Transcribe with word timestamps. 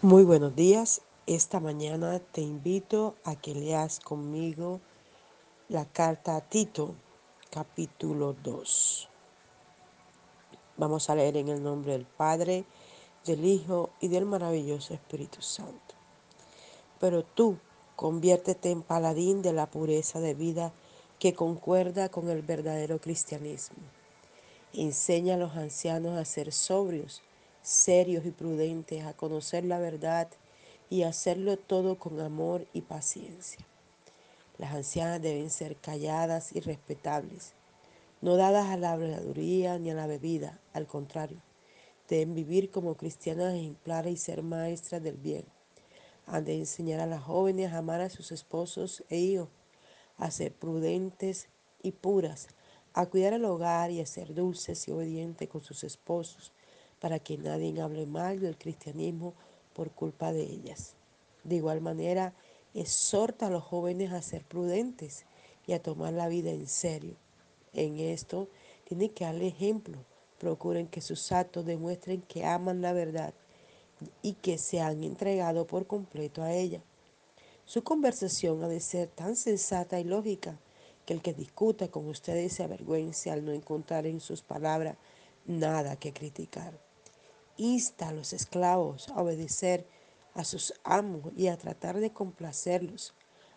Muy 0.00 0.22
buenos 0.22 0.54
días. 0.54 1.00
Esta 1.26 1.58
mañana 1.58 2.20
te 2.20 2.40
invito 2.40 3.16
a 3.24 3.34
que 3.34 3.52
leas 3.52 3.98
conmigo 3.98 4.80
la 5.68 5.86
carta 5.86 6.36
a 6.36 6.40
Tito, 6.40 6.94
capítulo 7.50 8.36
2. 8.44 9.08
Vamos 10.76 11.10
a 11.10 11.16
leer 11.16 11.36
en 11.36 11.48
el 11.48 11.64
nombre 11.64 11.94
del 11.94 12.06
Padre, 12.06 12.64
del 13.26 13.44
Hijo 13.44 13.90
y 14.00 14.06
del 14.06 14.24
maravilloso 14.24 14.94
Espíritu 14.94 15.42
Santo. 15.42 15.96
Pero 17.00 17.24
tú 17.24 17.58
conviértete 17.96 18.70
en 18.70 18.82
paladín 18.82 19.42
de 19.42 19.52
la 19.52 19.66
pureza 19.66 20.20
de 20.20 20.34
vida 20.34 20.72
que 21.18 21.34
concuerda 21.34 22.08
con 22.08 22.30
el 22.30 22.42
verdadero 22.42 23.00
cristianismo. 23.00 23.82
Enseña 24.72 25.34
a 25.34 25.38
los 25.38 25.56
ancianos 25.56 26.16
a 26.16 26.24
ser 26.24 26.52
sobrios, 26.52 27.20
serios 27.62 28.24
y 28.26 28.30
prudentes, 28.30 29.04
a 29.04 29.14
conocer 29.14 29.64
la 29.64 29.78
verdad 29.78 30.28
y 30.90 31.02
hacerlo 31.02 31.58
todo 31.58 31.98
con 31.98 32.20
amor 32.20 32.66
y 32.72 32.82
paciencia. 32.82 33.64
Las 34.58 34.74
ancianas 34.74 35.22
deben 35.22 35.50
ser 35.50 35.76
calladas 35.76 36.54
y 36.54 36.60
respetables, 36.60 37.54
no 38.20 38.36
dadas 38.36 38.66
a 38.66 38.76
la 38.76 38.92
habladuría 38.92 39.78
ni 39.78 39.90
a 39.90 39.94
la 39.94 40.08
bebida, 40.08 40.58
al 40.72 40.88
contrario, 40.88 41.40
deben 42.08 42.34
vivir 42.34 42.70
como 42.70 42.96
cristianas 42.96 43.54
ejemplares 43.54 44.12
y 44.12 44.16
ser 44.16 44.42
maestras 44.42 45.02
del 45.02 45.16
bien. 45.16 45.44
Han 46.26 46.44
de 46.44 46.56
enseñar 46.56 46.98
a 46.98 47.06
las 47.06 47.22
jóvenes 47.22 47.72
a 47.72 47.78
amar 47.78 48.00
a 48.00 48.10
sus 48.10 48.32
esposos 48.32 49.04
e 49.08 49.18
hijos, 49.18 49.48
a 50.16 50.32
ser 50.32 50.52
prudentes 50.52 51.48
y 51.80 51.92
puras, 51.92 52.48
a 52.92 53.06
cuidar 53.06 53.34
el 53.34 53.44
hogar 53.44 53.92
y 53.92 54.00
a 54.00 54.06
ser 54.06 54.34
dulces 54.34 54.88
y 54.88 54.90
obedientes 54.90 55.48
con 55.48 55.62
sus 55.62 55.84
esposos, 55.84 56.52
para 57.00 57.18
que 57.18 57.38
nadie 57.38 57.80
hable 57.80 58.06
mal 58.06 58.40
del 58.40 58.56
cristianismo 58.56 59.34
por 59.72 59.90
culpa 59.90 60.32
de 60.32 60.42
ellas. 60.42 60.94
De 61.44 61.56
igual 61.56 61.80
manera, 61.80 62.34
exhorta 62.74 63.46
a 63.46 63.50
los 63.50 63.62
jóvenes 63.62 64.12
a 64.12 64.22
ser 64.22 64.44
prudentes 64.44 65.24
y 65.66 65.72
a 65.72 65.82
tomar 65.82 66.12
la 66.12 66.28
vida 66.28 66.50
en 66.50 66.66
serio. 66.66 67.16
En 67.72 67.98
esto, 67.98 68.48
tienen 68.84 69.10
que 69.10 69.24
darle 69.24 69.48
ejemplo. 69.48 69.98
Procuren 70.38 70.86
que 70.88 71.00
sus 71.00 71.32
actos 71.32 71.66
demuestren 71.66 72.22
que 72.22 72.44
aman 72.44 72.80
la 72.80 72.92
verdad 72.92 73.34
y 74.22 74.34
que 74.34 74.58
se 74.58 74.80
han 74.80 75.02
entregado 75.04 75.66
por 75.66 75.86
completo 75.86 76.42
a 76.42 76.52
ella. 76.52 76.82
Su 77.64 77.82
conversación 77.82 78.62
ha 78.64 78.68
de 78.68 78.80
ser 78.80 79.08
tan 79.08 79.36
sensata 79.36 80.00
y 80.00 80.04
lógica 80.04 80.58
que 81.04 81.12
el 81.14 81.22
que 81.22 81.34
discuta 81.34 81.88
con 81.88 82.08
ustedes 82.08 82.52
se 82.52 82.62
avergüence 82.62 83.30
al 83.30 83.44
no 83.44 83.52
encontrar 83.52 84.06
en 84.06 84.20
sus 84.20 84.42
palabras 84.42 84.96
nada 85.46 85.96
que 85.96 86.12
criticar. 86.12 86.87
Insta 87.58 88.08
a 88.08 88.12
los 88.12 88.32
esclavos 88.32 89.08
a 89.10 89.20
obedecer 89.20 89.86
a 90.34 90.44
sus 90.44 90.72
amos 90.84 91.32
y 91.36 91.48
a 91.48 91.58
tratar 91.58 91.98
de 91.98 92.12
complacerlos. 92.12 93.12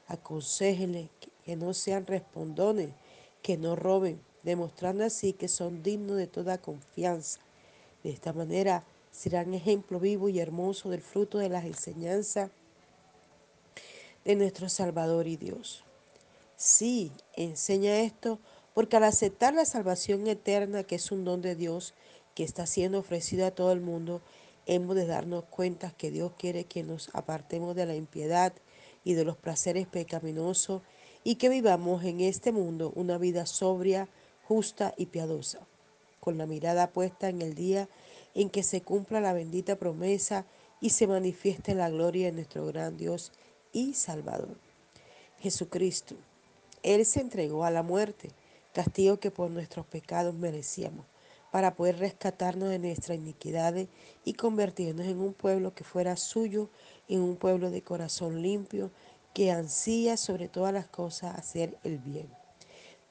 Aconséjenle 0.08 1.10
que 1.46 1.56
no 1.56 1.74
sean 1.74 2.08
respondones, 2.08 2.90
que 3.42 3.58
no 3.58 3.76
roben, 3.76 4.20
demostrando 4.44 5.06
así 5.06 5.34
que 5.34 5.48
son 5.48 5.84
dignos 5.84 6.18
de 6.18 6.28
toda 6.28 6.58
confianza. 6.58 7.40
De 8.04 8.10
esta 8.10 8.34
manera 8.34 8.84
serán 9.12 9.54
ejemplo 9.54 10.00
vivo 10.00 10.30
y 10.30 10.40
hermoso 10.40 10.90
del 10.90 11.02
fruto 11.02 11.38
de 11.38 11.50
las 11.50 11.66
enseñanzas 11.66 12.50
de 14.26 14.36
nuestro 14.36 14.70
Salvador 14.70 15.28
y 15.28 15.38
Dios. 15.38 15.84
Sí, 16.56 17.12
enseña 17.36 18.00
esto 18.00 18.40
porque 18.74 18.98
al 18.98 19.04
aceptar 19.04 19.54
la 19.54 19.66
salvación 19.66 20.28
eterna, 20.28 20.84
que 20.84 20.96
es 20.96 21.12
un 21.12 21.26
don 21.26 21.42
de 21.42 21.56
Dios 21.56 21.94
que 22.36 22.44
está 22.44 22.66
siendo 22.66 23.00
ofrecido 23.00 23.46
a 23.46 23.52
todo 23.52 23.72
el 23.72 23.82
mundo, 23.82 24.22
hemos 24.66 24.96
de 24.96 25.06
darnos 25.06 25.46
cuenta 25.46 25.92
que 25.92 26.12
Dios 26.12 26.34
quiere 26.38 26.66
que 26.66 26.84
nos 26.84 27.10
apartemos 27.14 27.76
de 27.76 27.86
la 27.86 27.96
impiedad 27.96 28.54
y 29.04 29.14
de 29.14 29.26
los 29.26 29.38
placeres 29.38 29.88
pecaminosos 29.88 30.82
y 31.24 31.36
que 31.36 31.50
vivamos 31.50 32.04
en 32.04 32.22
este 32.22 32.52
mundo 32.52 32.92
una 32.96 33.18
vida 33.18 33.46
sobria, 33.46 34.08
justa 34.48 34.94
y 34.98 35.08
piadosa, 35.08 35.60
con 36.20 36.38
la 36.38 36.46
mirada 36.46 36.92
puesta 36.92 37.30
en 37.30 37.42
el 37.42 37.56
día 37.56 37.90
en 38.34 38.50
que 38.50 38.64
se 38.64 38.82
cumpla 38.82 39.22
la 39.22 39.34
bendita 39.34 39.76
promesa 39.76 40.46
y 40.80 40.92
se 40.92 41.08
manifieste 41.08 41.76
la 41.76 41.90
gloria 41.90 42.28
de 42.28 42.32
nuestro 42.34 42.66
gran 42.66 42.98
Dios 42.98 43.32
y 43.74 43.94
Salvador. 43.94 44.58
Jesucristo, 45.40 46.16
Él 46.84 47.06
se 47.06 47.22
entregó 47.22 47.66
a 47.66 47.72
la 47.72 47.84
muerte, 47.84 48.30
castigo 48.74 49.20
que 49.20 49.32
por 49.32 49.50
nuestros 49.52 49.86
pecados 49.86 50.34
merecíamos, 50.34 51.06
para 51.52 51.76
poder 51.76 52.00
rescatarnos 52.00 52.70
de 52.70 52.80
nuestras 52.80 53.18
iniquidades 53.18 53.90
y 54.24 54.34
convertirnos 54.34 55.06
en 55.06 55.20
un 55.20 55.34
pueblo 55.34 55.76
que 55.76 55.84
fuera 55.84 56.16
suyo, 56.16 56.70
en 57.08 57.22
un 57.22 57.36
pueblo 57.36 57.70
de 57.70 57.82
corazón 57.82 58.42
limpio, 58.42 58.92
que 59.34 59.52
ansía 59.52 60.18
sobre 60.18 60.48
todas 60.48 60.74
las 60.74 60.88
cosas 60.88 61.38
hacer 61.38 61.78
el 61.84 62.00
bien. 62.00 62.30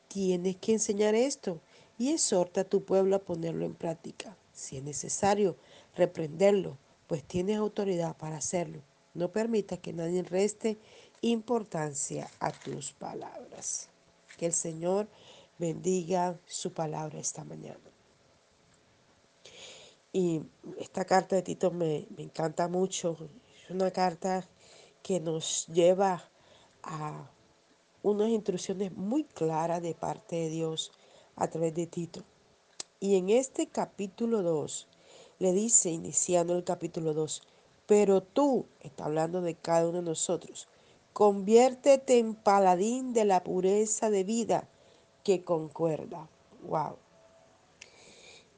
Tienes 0.08 0.56
que 0.56 0.72
enseñar 0.72 1.14
esto 1.14 1.60
y 1.98 2.10
exhorta 2.10 2.62
a 2.62 2.64
tu 2.64 2.84
pueblo 2.84 3.16
a 3.16 3.20
ponerlo 3.20 3.64
en 3.64 3.74
práctica. 3.74 4.36
Si 4.52 4.76
es 4.76 4.82
necesario, 4.82 5.56
reprenderlo, 5.94 6.78
pues 7.06 7.22
tienes 7.22 7.58
autoridad 7.58 8.16
para 8.16 8.38
hacerlo. 8.38 8.82
No 9.14 9.32
permita 9.32 9.76
que 9.76 9.92
nadie 9.92 10.22
reste 10.22 10.78
importancia 11.20 12.30
a 12.40 12.52
tus 12.52 12.92
palabras. 12.92 13.88
Que 14.36 14.46
el 14.46 14.52
Señor 14.52 15.08
bendiga 15.58 16.38
su 16.46 16.72
palabra 16.72 17.18
esta 17.18 17.44
mañana. 17.44 17.89
Y 20.12 20.42
esta 20.78 21.04
carta 21.04 21.36
de 21.36 21.42
Tito 21.42 21.70
me, 21.70 22.06
me 22.16 22.24
encanta 22.24 22.68
mucho. 22.68 23.16
Es 23.64 23.70
una 23.70 23.90
carta 23.90 24.48
que 25.02 25.20
nos 25.20 25.66
lleva 25.68 26.28
a 26.82 27.30
unas 28.02 28.28
instrucciones 28.28 28.92
muy 28.96 29.24
claras 29.24 29.82
de 29.82 29.94
parte 29.94 30.36
de 30.36 30.48
Dios 30.48 30.92
a 31.36 31.48
través 31.48 31.74
de 31.74 31.86
Tito. 31.86 32.24
Y 32.98 33.16
en 33.16 33.30
este 33.30 33.66
capítulo 33.66 34.42
2 34.42 34.88
le 35.38 35.52
dice, 35.52 35.90
iniciando 35.90 36.56
el 36.56 36.64
capítulo 36.64 37.14
2, 37.14 37.42
pero 37.86 38.22
tú, 38.22 38.66
está 38.80 39.06
hablando 39.06 39.40
de 39.40 39.54
cada 39.54 39.88
uno 39.88 39.98
de 39.98 40.04
nosotros, 40.04 40.68
conviértete 41.12 42.18
en 42.18 42.34
paladín 42.34 43.12
de 43.12 43.24
la 43.24 43.42
pureza 43.42 44.10
de 44.10 44.22
vida 44.22 44.68
que 45.24 45.44
concuerda. 45.44 46.28
Wow. 46.62 46.98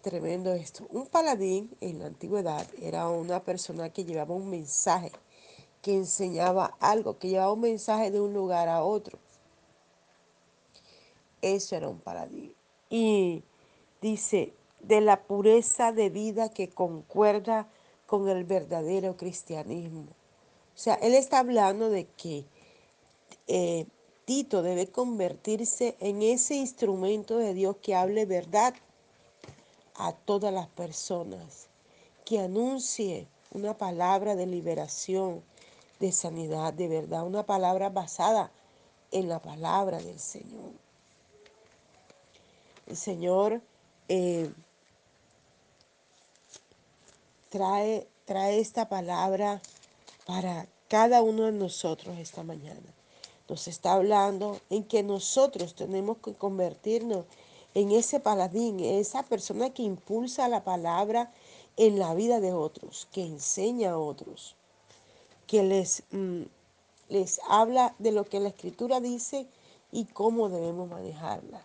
Tremendo 0.03 0.53
esto. 0.53 0.85
Un 0.91 1.07
paladín 1.07 1.71
en 1.81 2.01
la 2.01 2.07
antigüedad 2.07 2.67
era 2.81 3.09
una 3.09 3.41
persona 3.41 3.91
que 3.91 4.05
llevaba 4.05 4.35
un 4.35 4.51
mensaje, 4.51 5.13
que 5.81 5.95
enseñaba 5.95 6.77
algo, 6.81 7.19
que 7.19 7.29
llevaba 7.29 7.53
un 7.53 7.61
mensaje 7.61 8.11
de 8.11 8.21
un 8.21 8.35
lugar 8.35 8.69
a 8.69 8.83
otro. 8.83 9.17
Eso 11.41 11.77
era 11.77 11.89
un 11.89 12.01
paladín. 12.01 12.53
Y 12.91 13.45
dice, 14.01 14.53
de 14.81 15.01
la 15.01 15.23
pureza 15.23 15.93
de 15.93 16.11
vida 16.11 16.49
que 16.49 16.69
concuerda 16.69 17.69
con 18.07 18.29
el 18.29 18.43
verdadero 18.43 19.17
cristianismo. 19.17 20.09
O 20.75 20.79
sea, 20.79 20.95
él 20.95 21.15
está 21.15 21.39
hablando 21.39 21.91
de 21.91 22.07
que 22.07 22.45
eh, 23.47 23.87
Tito 24.25 24.62
debe 24.62 24.89
convertirse 24.89 25.97
en 26.01 26.23
ese 26.23 26.57
instrumento 26.57 27.39
de 27.39 27.55
Dios 27.55 27.77
que 27.81 27.95
hable 27.95 28.27
verdad 28.27 28.75
a 30.07 30.13
todas 30.13 30.53
las 30.53 30.67
personas, 30.69 31.69
que 32.25 32.41
anuncie 32.41 33.29
una 33.53 33.77
palabra 33.77 34.35
de 34.35 34.47
liberación, 34.47 35.43
de 36.01 36.11
sanidad, 36.11 36.73
de 36.73 36.89
verdad, 36.89 37.25
una 37.25 37.45
palabra 37.45 37.89
basada 37.89 38.51
en 39.12 39.29
la 39.29 39.41
palabra 39.41 39.99
del 39.99 40.19
Señor. 40.19 40.73
El 42.87 42.97
Señor 42.97 43.61
eh, 44.09 44.51
trae, 47.49 48.09
trae 48.25 48.59
esta 48.59 48.89
palabra 48.89 49.61
para 50.26 50.67
cada 50.88 51.23
uno 51.23 51.44
de 51.44 51.53
nosotros 51.53 52.19
esta 52.19 52.43
mañana. 52.43 52.81
Nos 53.49 53.69
está 53.69 53.93
hablando 53.93 54.61
en 54.71 54.85
que 54.85 55.03
nosotros 55.03 55.75
tenemos 55.75 56.19
que 56.19 56.35
convertirnos 56.35 57.26
en 57.75 57.91
ese 57.93 58.21
paladín, 58.21 58.81
esa 58.81 59.23
persona 59.23 59.71
que 59.71 59.83
impulsa 59.83 60.49
la 60.49 60.65
palabra 60.65 61.33
en 61.77 61.99
la 61.99 62.15
vida 62.15 62.41
de 62.41 62.53
otros, 62.53 63.09
que 63.13 63.25
enseña 63.25 63.93
a 63.93 63.99
otros, 63.99 64.57
que 65.47 65.63
les, 65.63 66.03
mm, 66.11 66.43
les 67.09 67.41
habla 67.49 67.95
de 67.99 68.13
lo 68.13 68.25
que 68.25 68.41
la 68.41 68.49
escritura 68.49 69.01
dice 69.01 69.47
y 69.91 70.05
cómo 70.07 70.49
debemos 70.49 70.89
manejarla. 70.89 71.63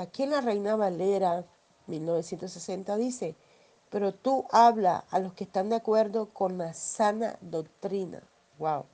Aquí 0.00 0.22
en 0.22 0.30
la 0.30 0.40
Reina 0.40 0.76
Valera 0.76 1.44
1960 1.88 2.96
dice, 2.96 3.34
pero 3.90 4.12
tú 4.14 4.46
habla 4.50 5.04
a 5.10 5.18
los 5.18 5.32
que 5.34 5.44
están 5.44 5.68
de 5.68 5.76
acuerdo 5.76 6.26
con 6.26 6.58
la 6.58 6.72
sana 6.74 7.36
doctrina. 7.40 8.22
Wow. 8.58 8.84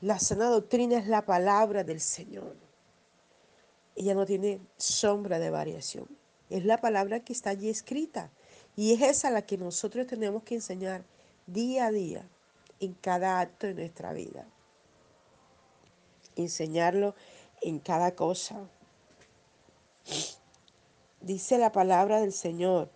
La 0.00 0.18
sana 0.18 0.48
doctrina 0.48 0.98
es 0.98 1.06
la 1.06 1.22
palabra 1.22 1.84
del 1.84 2.00
Señor. 2.00 2.65
Ella 3.96 4.14
no 4.14 4.26
tiene 4.26 4.60
sombra 4.76 5.38
de 5.38 5.50
variación. 5.50 6.06
Es 6.50 6.64
la 6.64 6.80
palabra 6.80 7.20
que 7.20 7.32
está 7.32 7.50
allí 7.50 7.70
escrita. 7.70 8.30
Y 8.76 8.92
es 8.92 9.00
esa 9.00 9.30
la 9.30 9.42
que 9.42 9.56
nosotros 9.56 10.06
tenemos 10.06 10.42
que 10.42 10.54
enseñar 10.54 11.02
día 11.46 11.86
a 11.86 11.90
día 11.90 12.28
en 12.78 12.92
cada 12.92 13.40
acto 13.40 13.66
de 13.66 13.74
nuestra 13.74 14.12
vida. 14.12 14.46
Enseñarlo 16.36 17.14
en 17.62 17.78
cada 17.78 18.14
cosa. 18.14 18.68
Dice 21.22 21.56
la 21.56 21.72
palabra 21.72 22.20
del 22.20 22.34
Señor, 22.34 22.90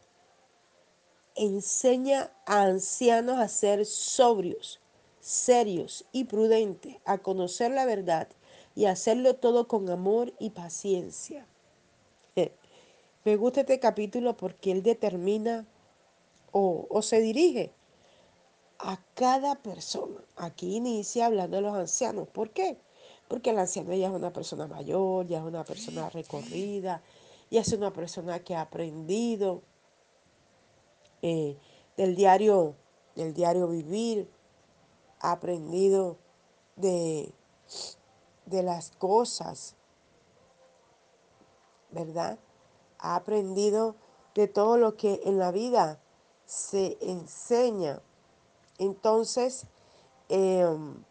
enseña 1.34 2.30
a 2.44 2.62
ancianos 2.64 3.38
a 3.38 3.48
ser 3.48 3.86
sobrios, 3.86 4.80
serios 5.20 6.04
y 6.12 6.24
prudentes, 6.24 6.98
a 7.06 7.18
conocer 7.18 7.70
la 7.70 7.86
verdad 7.86 8.28
y 8.74 8.86
hacerlo 8.86 9.36
todo 9.36 9.68
con 9.68 9.88
amor 9.90 10.32
y 10.38 10.50
paciencia. 10.50 11.46
Me 13.22 13.36
gusta 13.36 13.60
este 13.60 13.78
capítulo 13.78 14.34
porque 14.36 14.72
él 14.72 14.82
determina 14.82 15.66
o, 16.52 16.86
o 16.88 17.02
se 17.02 17.20
dirige 17.20 17.74
a 18.78 18.98
cada 19.14 19.56
persona. 19.56 20.24
Aquí 20.36 20.76
inicia 20.76 21.26
hablando 21.26 21.56
de 21.56 21.62
los 21.62 21.74
ancianos. 21.74 22.28
¿Por 22.28 22.50
qué? 22.50 22.78
Porque 23.28 23.50
el 23.50 23.58
anciano 23.58 23.94
ya 23.94 24.08
es 24.08 24.12
una 24.12 24.32
persona 24.32 24.66
mayor, 24.66 25.26
ya 25.26 25.38
es 25.38 25.44
una 25.44 25.64
persona 25.64 26.08
recorrida, 26.08 27.02
ya 27.50 27.60
es 27.60 27.72
una 27.72 27.92
persona 27.92 28.40
que 28.40 28.54
ha 28.54 28.62
aprendido 28.62 29.62
eh, 31.20 31.58
del 31.98 32.16
diario, 32.16 32.74
del 33.14 33.34
diario 33.34 33.68
vivir, 33.68 34.30
ha 35.20 35.32
aprendido 35.32 36.16
de, 36.76 37.34
de 38.50 38.62
las 38.62 38.90
cosas, 38.90 39.74
¿verdad? 41.90 42.38
Ha 42.98 43.16
aprendido 43.16 43.96
de 44.34 44.48
todo 44.48 44.76
lo 44.76 44.96
que 44.96 45.20
en 45.24 45.38
la 45.38 45.50
vida 45.50 46.00
se 46.44 46.98
enseña. 47.00 48.02
Entonces, 48.78 49.66
em, 50.28 51.02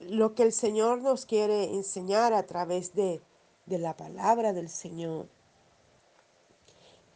lo 0.00 0.34
que 0.34 0.42
el 0.42 0.52
Señor 0.52 1.00
nos 1.02 1.26
quiere 1.26 1.74
enseñar 1.74 2.32
a 2.32 2.44
través 2.44 2.94
de, 2.94 3.20
de 3.66 3.78
la 3.78 3.96
palabra 3.96 4.52
del 4.52 4.68
Señor 4.68 5.28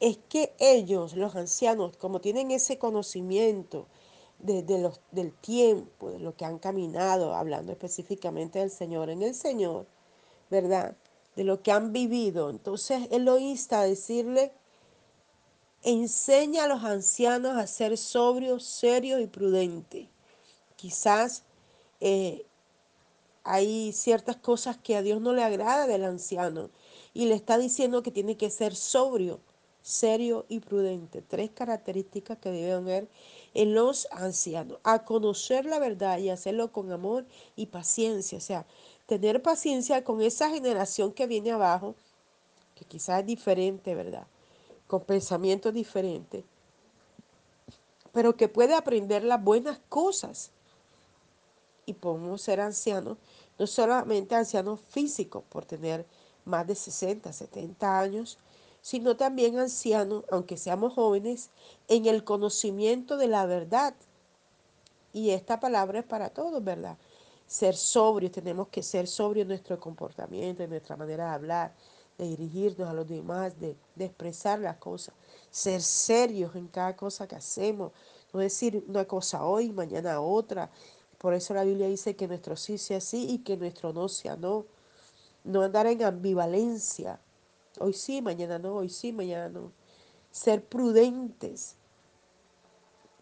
es 0.01 0.19
que 0.29 0.55
ellos, 0.59 1.17
los 1.17 1.37
ancianos, 1.37 1.97
como 1.97 2.21
tienen 2.21 2.51
ese 2.51 2.79
conocimiento 2.79 3.87
de, 4.39 4.63
de 4.63 4.79
los, 4.79 5.01
del 5.11 5.33
tiempo, 5.33 6.11
de 6.11 6.19
lo 6.19 6.37
que 6.37 6.45
han 6.45 6.59
caminado, 6.59 7.35
hablando 7.35 7.73
específicamente 7.73 8.59
del 8.59 8.71
Señor, 8.71 9.11
en 9.11 9.23
el 9.23 9.35
Señor, 9.35 9.87
¿verdad? 10.51 10.97
De 11.35 11.45
lo 11.45 11.63
que 11.63 11.73
han 11.73 11.93
vivido. 11.93 12.51
Entonces 12.51 13.09
Él 13.11 13.25
lo 13.25 13.39
insta 13.39 13.81
a 13.81 13.85
decirle, 13.85 14.53
enseña 15.83 16.65
a 16.65 16.69
los 16.69 16.85
ancianos 16.85 17.57
a 17.57 17.67
ser 17.67 17.97
sobrios, 17.97 18.65
serios 18.65 19.21
y 19.21 19.27
prudentes. 19.27 20.09
Quizás 20.77 21.45
eh, 22.01 22.45
hay 23.45 23.93
ciertas 23.93 24.37
cosas 24.37 24.77
que 24.77 24.97
a 24.97 25.03
Dios 25.03 25.21
no 25.21 25.33
le 25.33 25.45
agrada 25.45 25.87
del 25.87 26.05
anciano 26.05 26.71
y 27.15 27.27
le 27.27 27.35
está 27.35 27.59
diciendo 27.59 28.03
que 28.03 28.11
tiene 28.11 28.37
que 28.37 28.51
ser 28.51 28.75
sobrio, 28.75 29.41
serio 29.83 30.45
y 30.49 30.59
prudente. 30.59 31.23
Tres 31.23 31.51
características 31.51 32.39
que 32.39 32.51
deben 32.51 32.85
ver 32.85 33.09
en 33.57 33.75
los 33.75 34.07
ancianos. 34.11 34.79
A 34.85 35.05
conocer 35.05 35.65
la 35.65 35.79
verdad 35.79 36.19
y 36.19 36.29
hacerlo 36.29 36.73
con 36.73 36.93
amor 36.93 37.25
y 37.57 37.67
paciencia. 37.67 38.37
O 38.37 38.41
sea, 38.43 38.67
tener 39.07 39.43
paciencia 39.43 40.05
con 40.05 40.21
esa 40.21 40.51
generación 40.51 41.11
que 41.11 41.27
viene 41.27 41.53
abajo, 41.53 41.95
que 42.75 42.85
quizás 42.85 43.21
es 43.21 43.27
diferente, 43.27 43.95
¿verdad? 43.95 44.27
Con 44.87 45.01
pensamientos 45.05 45.73
diferentes, 45.73 46.45
pero 48.13 48.37
que 48.37 48.49
puede 48.49 48.75
aprender 48.75 49.25
las 49.25 49.43
buenas 49.43 49.81
cosas. 49.89 50.51
Y 51.87 51.95
podemos 51.95 52.43
ser 52.43 52.61
ancianos, 52.61 53.17
no 53.59 53.67
solamente 53.67 54.35
ancianos 54.35 54.81
físicos, 54.91 55.45
por 55.49 55.65
tener 55.65 56.05
más 56.45 56.67
de 56.67 56.75
60, 56.75 57.33
70 57.33 58.01
años, 58.01 58.39
sino 58.87 59.17
también 59.17 59.59
ancianos, 59.59 60.23
aunque 60.31 60.57
seamos 60.57 60.93
jóvenes, 60.93 61.51
en 61.89 62.07
el 62.07 62.23
conocimiento 62.23 63.17
de 63.17 63.27
la 63.27 63.45
verdad. 63.45 63.97
Y 65.13 65.31
esta 65.31 65.59
palabra 65.59 65.99
es 65.99 66.05
para 66.05 66.31
todos, 66.31 66.63
¿verdad? 66.63 66.97
Ser 67.49 67.75
sobrios, 67.75 68.31
tenemos 68.31 68.69
que 68.69 68.85
ser 68.85 69.09
sobrios 69.09 69.43
en 69.43 69.49
nuestro 69.49 69.81
comportamiento, 69.81 70.63
en 70.63 70.71
nuestra 70.71 70.97
manera 70.97 71.25
de 71.25 71.35
hablar, 71.35 71.75
de 72.17 72.29
dirigirnos 72.29 72.89
a 72.89 72.93
los 72.93 73.09
demás, 73.09 73.59
de, 73.59 73.77
expresar 73.99 74.61
las 74.61 74.77
cosas. 74.77 75.17
Ser 75.51 75.83
serios 75.83 76.55
en 76.55 76.69
cada 76.69 76.95
cosa 76.95 77.27
que 77.27 77.35
hacemos, 77.35 77.91
no 78.33 78.39
decir 78.39 78.85
una 78.87 79.05
cosa 79.05 79.45
hoy, 79.45 79.73
mañana 79.73 80.21
otra. 80.21 80.71
Por 81.19 81.35
eso 81.35 81.55
la 81.55 81.65
Biblia 81.65 81.89
dice 81.89 82.15
que 82.15 82.29
nuestro 82.29 82.55
sí 82.55 82.79
sea 82.79 83.01
sí 83.01 83.27
y 83.31 83.39
que 83.39 83.57
nuestro 83.57 83.93
no 83.93 84.09
sea 84.09 84.37
no. 84.37 84.65
No 85.43 85.63
andar 85.63 85.89
en 85.89 86.05
ambivalencia, 86.05 87.19
Hoy 87.79 87.93
sí, 87.93 88.23
mañana 88.23 88.59
no, 88.59 88.77
hoy 88.77 88.89
sí, 88.89 89.13
mañana 89.13 89.49
no. 89.49 89.73
Ser 90.31 90.65
prudentes. 90.65 91.77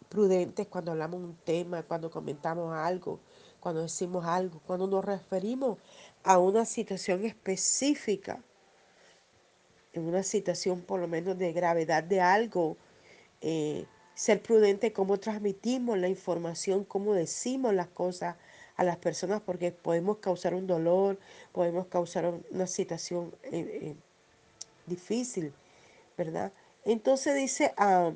Prudentes 0.08 0.66
cuando 0.68 0.92
hablamos 0.92 1.20
un 1.20 1.36
tema, 1.44 1.82
cuando 1.82 2.10
comentamos 2.10 2.74
algo, 2.74 3.18
cuando 3.60 3.82
decimos 3.82 4.24
algo, 4.24 4.60
cuando 4.66 4.86
nos 4.86 5.04
referimos 5.04 5.78
a 6.22 6.38
una 6.38 6.64
situación 6.64 7.24
específica, 7.24 8.42
en 9.92 10.06
una 10.06 10.22
situación 10.22 10.82
por 10.82 11.00
lo 11.00 11.08
menos 11.08 11.38
de 11.38 11.52
gravedad 11.52 12.04
de 12.04 12.20
algo. 12.20 12.76
Eh, 13.40 13.86
ser 14.14 14.42
prudente 14.42 14.92
cómo 14.92 15.18
transmitimos 15.18 15.98
la 15.98 16.08
información, 16.08 16.84
cómo 16.84 17.14
decimos 17.14 17.74
las 17.74 17.88
cosas 17.88 18.36
a 18.76 18.84
las 18.84 18.96
personas, 18.96 19.40
porque 19.40 19.72
podemos 19.72 20.18
causar 20.18 20.54
un 20.54 20.66
dolor, 20.66 21.18
podemos 21.52 21.86
causar 21.86 22.32
una 22.50 22.66
situación 22.66 23.34
eh, 23.44 23.80
eh, 23.82 23.96
difícil, 24.86 25.52
¿verdad? 26.16 26.52
Entonces 26.84 27.34
dice, 27.34 27.72
ah, 27.76 28.12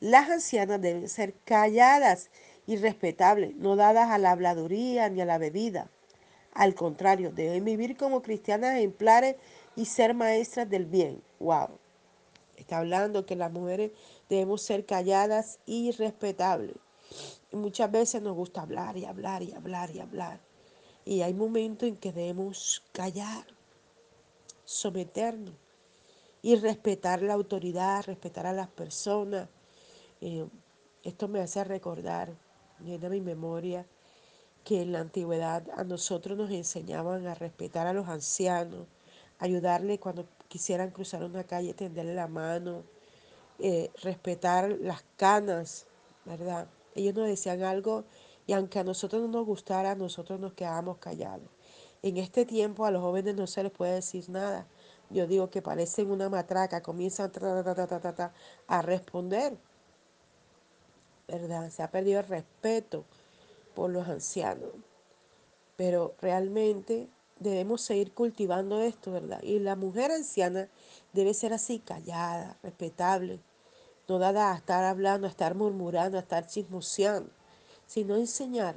las 0.00 0.28
ancianas 0.28 0.80
deben 0.80 1.08
ser 1.08 1.34
calladas 1.44 2.30
y 2.66 2.76
respetables, 2.76 3.54
no 3.56 3.76
dadas 3.76 4.10
a 4.10 4.18
la 4.18 4.30
habladuría 4.30 5.08
ni 5.08 5.20
a 5.20 5.24
la 5.24 5.38
bebida. 5.38 5.90
Al 6.52 6.74
contrario, 6.74 7.32
deben 7.32 7.64
vivir 7.64 7.96
como 7.96 8.22
cristianas 8.22 8.76
ejemplares 8.76 9.36
y 9.74 9.84
ser 9.84 10.14
maestras 10.14 10.68
del 10.68 10.86
bien. 10.86 11.22
Wow. 11.38 11.78
Está 12.56 12.78
hablando 12.78 13.26
que 13.26 13.36
las 13.36 13.52
mujeres 13.52 13.92
debemos 14.28 14.62
ser 14.62 14.86
calladas 14.86 15.58
y 15.66 15.92
respetables. 15.92 16.76
Y 17.52 17.56
muchas 17.56 17.90
veces 17.90 18.22
nos 18.22 18.34
gusta 18.34 18.62
hablar 18.62 18.96
y 18.96 19.04
hablar 19.04 19.42
y 19.42 19.52
hablar 19.52 19.90
y 19.94 20.00
hablar. 20.00 20.40
Y 21.04 21.20
hay 21.20 21.34
momentos 21.34 21.88
en 21.88 21.96
que 21.96 22.12
debemos 22.12 22.82
callar, 22.92 23.46
someternos 24.64 25.54
y 26.46 26.54
respetar 26.54 27.22
la 27.22 27.34
autoridad, 27.34 28.04
respetar 28.04 28.46
a 28.46 28.52
las 28.52 28.68
personas. 28.68 29.48
Eh, 30.20 30.46
esto 31.02 31.26
me 31.26 31.40
hace 31.40 31.64
recordar, 31.64 32.32
viene 32.78 33.04
a 33.04 33.10
mi 33.10 33.20
memoria, 33.20 33.84
que 34.62 34.82
en 34.82 34.92
la 34.92 35.00
antigüedad 35.00 35.64
a 35.76 35.82
nosotros 35.82 36.38
nos 36.38 36.52
enseñaban 36.52 37.26
a 37.26 37.34
respetar 37.34 37.88
a 37.88 37.92
los 37.92 38.06
ancianos, 38.06 38.86
ayudarle 39.40 39.98
cuando 39.98 40.24
quisieran 40.46 40.92
cruzar 40.92 41.24
una 41.24 41.42
calle, 41.42 41.74
tenderle 41.74 42.14
la 42.14 42.28
mano, 42.28 42.84
eh, 43.58 43.90
respetar 44.04 44.70
las 44.80 45.02
canas, 45.16 45.86
¿verdad? 46.24 46.68
Ellos 46.94 47.16
nos 47.16 47.26
decían 47.26 47.64
algo 47.64 48.04
y 48.46 48.52
aunque 48.52 48.78
a 48.78 48.84
nosotros 48.84 49.20
no 49.22 49.26
nos 49.26 49.46
gustara, 49.46 49.96
nosotros 49.96 50.38
nos 50.38 50.52
quedábamos 50.52 50.98
callados. 50.98 51.48
En 52.02 52.18
este 52.18 52.46
tiempo 52.46 52.86
a 52.86 52.92
los 52.92 53.02
jóvenes 53.02 53.34
no 53.34 53.48
se 53.48 53.64
les 53.64 53.72
puede 53.72 53.94
decir 53.94 54.30
nada, 54.30 54.68
yo 55.10 55.26
digo 55.26 55.50
que 55.50 55.62
parecen 55.62 56.10
una 56.10 56.28
matraca, 56.28 56.82
comienzan 56.82 57.30
a 58.66 58.82
responder, 58.82 59.56
¿verdad? 61.28 61.70
Se 61.70 61.82
ha 61.82 61.90
perdido 61.90 62.20
el 62.20 62.26
respeto 62.26 63.04
por 63.74 63.90
los 63.90 64.08
ancianos, 64.08 64.70
pero 65.76 66.14
realmente 66.20 67.08
debemos 67.38 67.82
seguir 67.82 68.12
cultivando 68.12 68.80
esto, 68.80 69.12
¿verdad? 69.12 69.42
Y 69.42 69.58
la 69.58 69.76
mujer 69.76 70.10
anciana 70.10 70.68
debe 71.12 71.34
ser 71.34 71.52
así, 71.52 71.78
callada, 71.78 72.56
respetable, 72.62 73.40
no 74.08 74.18
dada 74.18 74.52
a 74.52 74.56
estar 74.56 74.84
hablando, 74.84 75.26
a 75.26 75.30
estar 75.30 75.54
murmurando, 75.54 76.16
a 76.16 76.22
estar 76.22 76.46
chismoseando, 76.46 77.30
sino 77.86 78.16
enseñar 78.16 78.76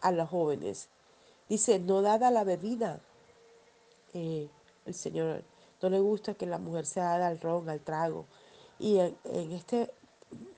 a 0.00 0.12
los 0.12 0.28
jóvenes. 0.28 0.88
Dice, 1.48 1.78
no 1.78 2.02
dada 2.02 2.30
la 2.30 2.44
bebida, 2.44 3.00
eh, 4.14 4.48
el 4.86 4.94
Señor 4.94 5.44
no 5.80 5.90
le 5.90 6.00
gusta 6.00 6.34
que 6.34 6.46
la 6.46 6.58
mujer 6.58 6.86
se 6.86 7.00
haga 7.00 7.26
al 7.26 7.40
ron, 7.40 7.68
al 7.68 7.80
trago. 7.80 8.26
Y 8.78 8.98
en, 8.98 9.16
este 9.52 9.90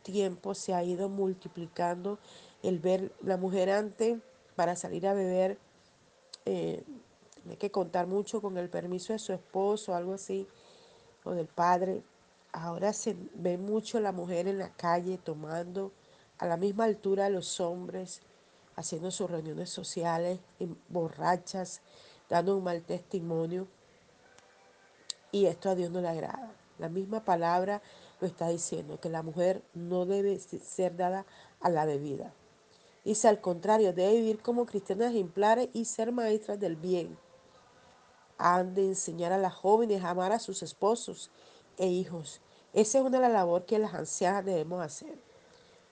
tiempo 0.03 0.55
se 0.55 0.75
ha 0.75 0.85
ido 0.85 1.09
multiplicando 1.09 2.19
el 2.63 2.79
ver 2.79 3.13
la 3.23 3.37
mujer 3.37 3.71
antes 3.71 4.19
para 4.55 4.77
salir 4.77 5.07
a 5.07 5.15
beber, 5.15 5.59
eh, 6.47 6.83
hay 7.49 7.57
que 7.57 7.71
contar 7.71 8.07
mucho 8.07 8.41
con 8.41 8.57
el 8.57 8.71
permiso 8.71 9.13
de 9.13 9.19
su 9.19 9.33
esposo 9.33 9.95
algo 9.95 10.15
así, 10.15 10.47
o 11.25 11.33
del 11.33 11.47
padre. 11.47 12.03
Ahora 12.53 12.93
se 12.93 13.17
ve 13.35 13.59
mucho 13.59 14.01
la 14.01 14.13
mujer 14.13 14.47
en 14.47 14.59
la 14.59 14.71
calle 14.71 15.19
tomando 15.19 15.93
a 16.39 16.47
la 16.47 16.57
misma 16.57 16.85
altura 16.85 17.25
de 17.25 17.31
los 17.31 17.61
hombres, 17.61 18.23
haciendo 18.77 19.11
sus 19.11 19.31
reuniones 19.31 19.71
sociales, 19.71 20.39
borrachas, 20.89 21.81
dando 22.29 22.57
un 22.57 22.65
mal 22.65 22.83
testimonio. 22.83 23.67
Y 25.35 25.47
esto 25.47 25.69
a 25.69 25.75
Dios 25.75 25.91
no 25.91 26.01
le 26.01 26.07
agrada. 26.07 26.55
La 26.79 26.89
misma 26.89 27.25
palabra 27.25 27.83
lo 28.21 28.27
está 28.29 28.51
diciendo, 28.51 29.01
que 29.01 29.09
la 29.09 29.25
mujer 29.25 29.65
no 29.75 30.07
debe 30.07 30.39
ser 30.39 30.95
dada 30.95 31.27
a 31.59 31.71
la 31.71 31.85
bebida. 31.87 32.33
Dice 33.05 33.27
al 33.27 33.41
contrario, 33.41 33.93
debe 33.93 34.15
vivir 34.15 34.39
como 34.39 34.65
cristianas 34.65 35.11
ejemplares 35.11 35.71
y 35.73 35.87
ser 35.87 36.13
maestras 36.13 36.61
del 36.61 36.77
bien. 36.77 37.19
Han 38.39 38.75
de 38.75 38.85
enseñar 38.85 39.33
a 39.33 39.39
las 39.39 39.55
jóvenes 39.55 40.05
a 40.05 40.11
amar 40.11 40.31
a 40.31 40.39
sus 40.39 40.63
esposos 40.63 41.33
e 41.79 41.89
hijos. 41.89 42.41
Esa 42.73 42.99
es 42.99 43.05
una 43.05 43.19
de 43.19 43.23
las 43.25 43.33
labores 43.33 43.67
que 43.67 43.81
las 43.81 43.93
ancianas 43.93 44.45
debemos 44.45 44.85
hacer. 44.85 45.19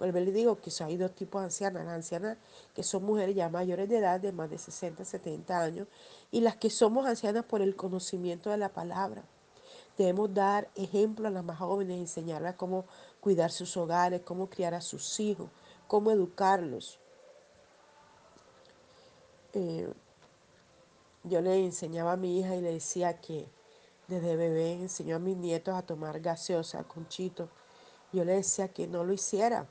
Vuelvo 0.03 0.19
le 0.19 0.33
digo 0.33 0.61
que 0.61 0.73
hay 0.83 0.97
dos 0.97 1.15
tipos 1.15 1.41
de 1.43 1.45
ancianas. 1.45 1.85
Las 1.85 1.95
ancianas 1.95 2.37
que 2.75 2.83
son 2.83 3.05
mujeres 3.05 3.37
ya 3.37 3.49
mayores 3.49 3.89
de 3.89 3.99
edad, 3.99 4.19
de 4.19 4.33
más 4.33 4.51
de 4.51 4.59
60, 4.59 5.05
70 5.05 5.57
años, 5.57 5.87
y 6.33 6.41
las 6.41 6.57
que 6.57 6.71
somos 6.71 7.07
ancianas 7.07 7.45
por 7.45 7.63
el 7.63 7.77
conocimiento 7.77 8.51
de 8.51 8.57
la 8.57 8.69
palabra. 8.69 9.23
Debemos 9.97 10.35
dar 10.35 10.69
ejemplo 10.75 11.29
a 11.29 11.31
las 11.31 11.45
más 11.45 11.61
jóvenes, 11.61 12.01
enseñarlas 12.01 12.57
cómo 12.57 12.85
cuidar 13.21 13.53
sus 13.53 13.77
hogares, 13.77 14.23
cómo 14.25 14.51
criar 14.51 14.75
a 14.75 14.81
sus 14.81 15.21
hijos, 15.21 15.49
cómo 15.87 16.11
educarlos. 16.11 16.99
Eh, 19.53 19.89
yo 21.23 21.41
le 21.41 21.65
enseñaba 21.65 22.15
a 22.15 22.17
mi 22.17 22.41
hija 22.41 22.57
y 22.57 22.61
le 22.61 22.73
decía 22.73 23.21
que 23.21 23.47
desde 24.09 24.35
bebé 24.35 24.73
enseñó 24.73 25.15
a 25.15 25.21
mis 25.21 25.37
nietos 25.37 25.77
a 25.77 25.83
tomar 25.83 26.19
gaseosa 26.19 26.83
con 26.83 27.07
chito. 27.07 27.49
Yo 28.13 28.25
le 28.25 28.33
decía 28.33 28.67
que 28.67 28.89
no 28.89 29.05
lo 29.05 29.13
hiciera 29.13 29.69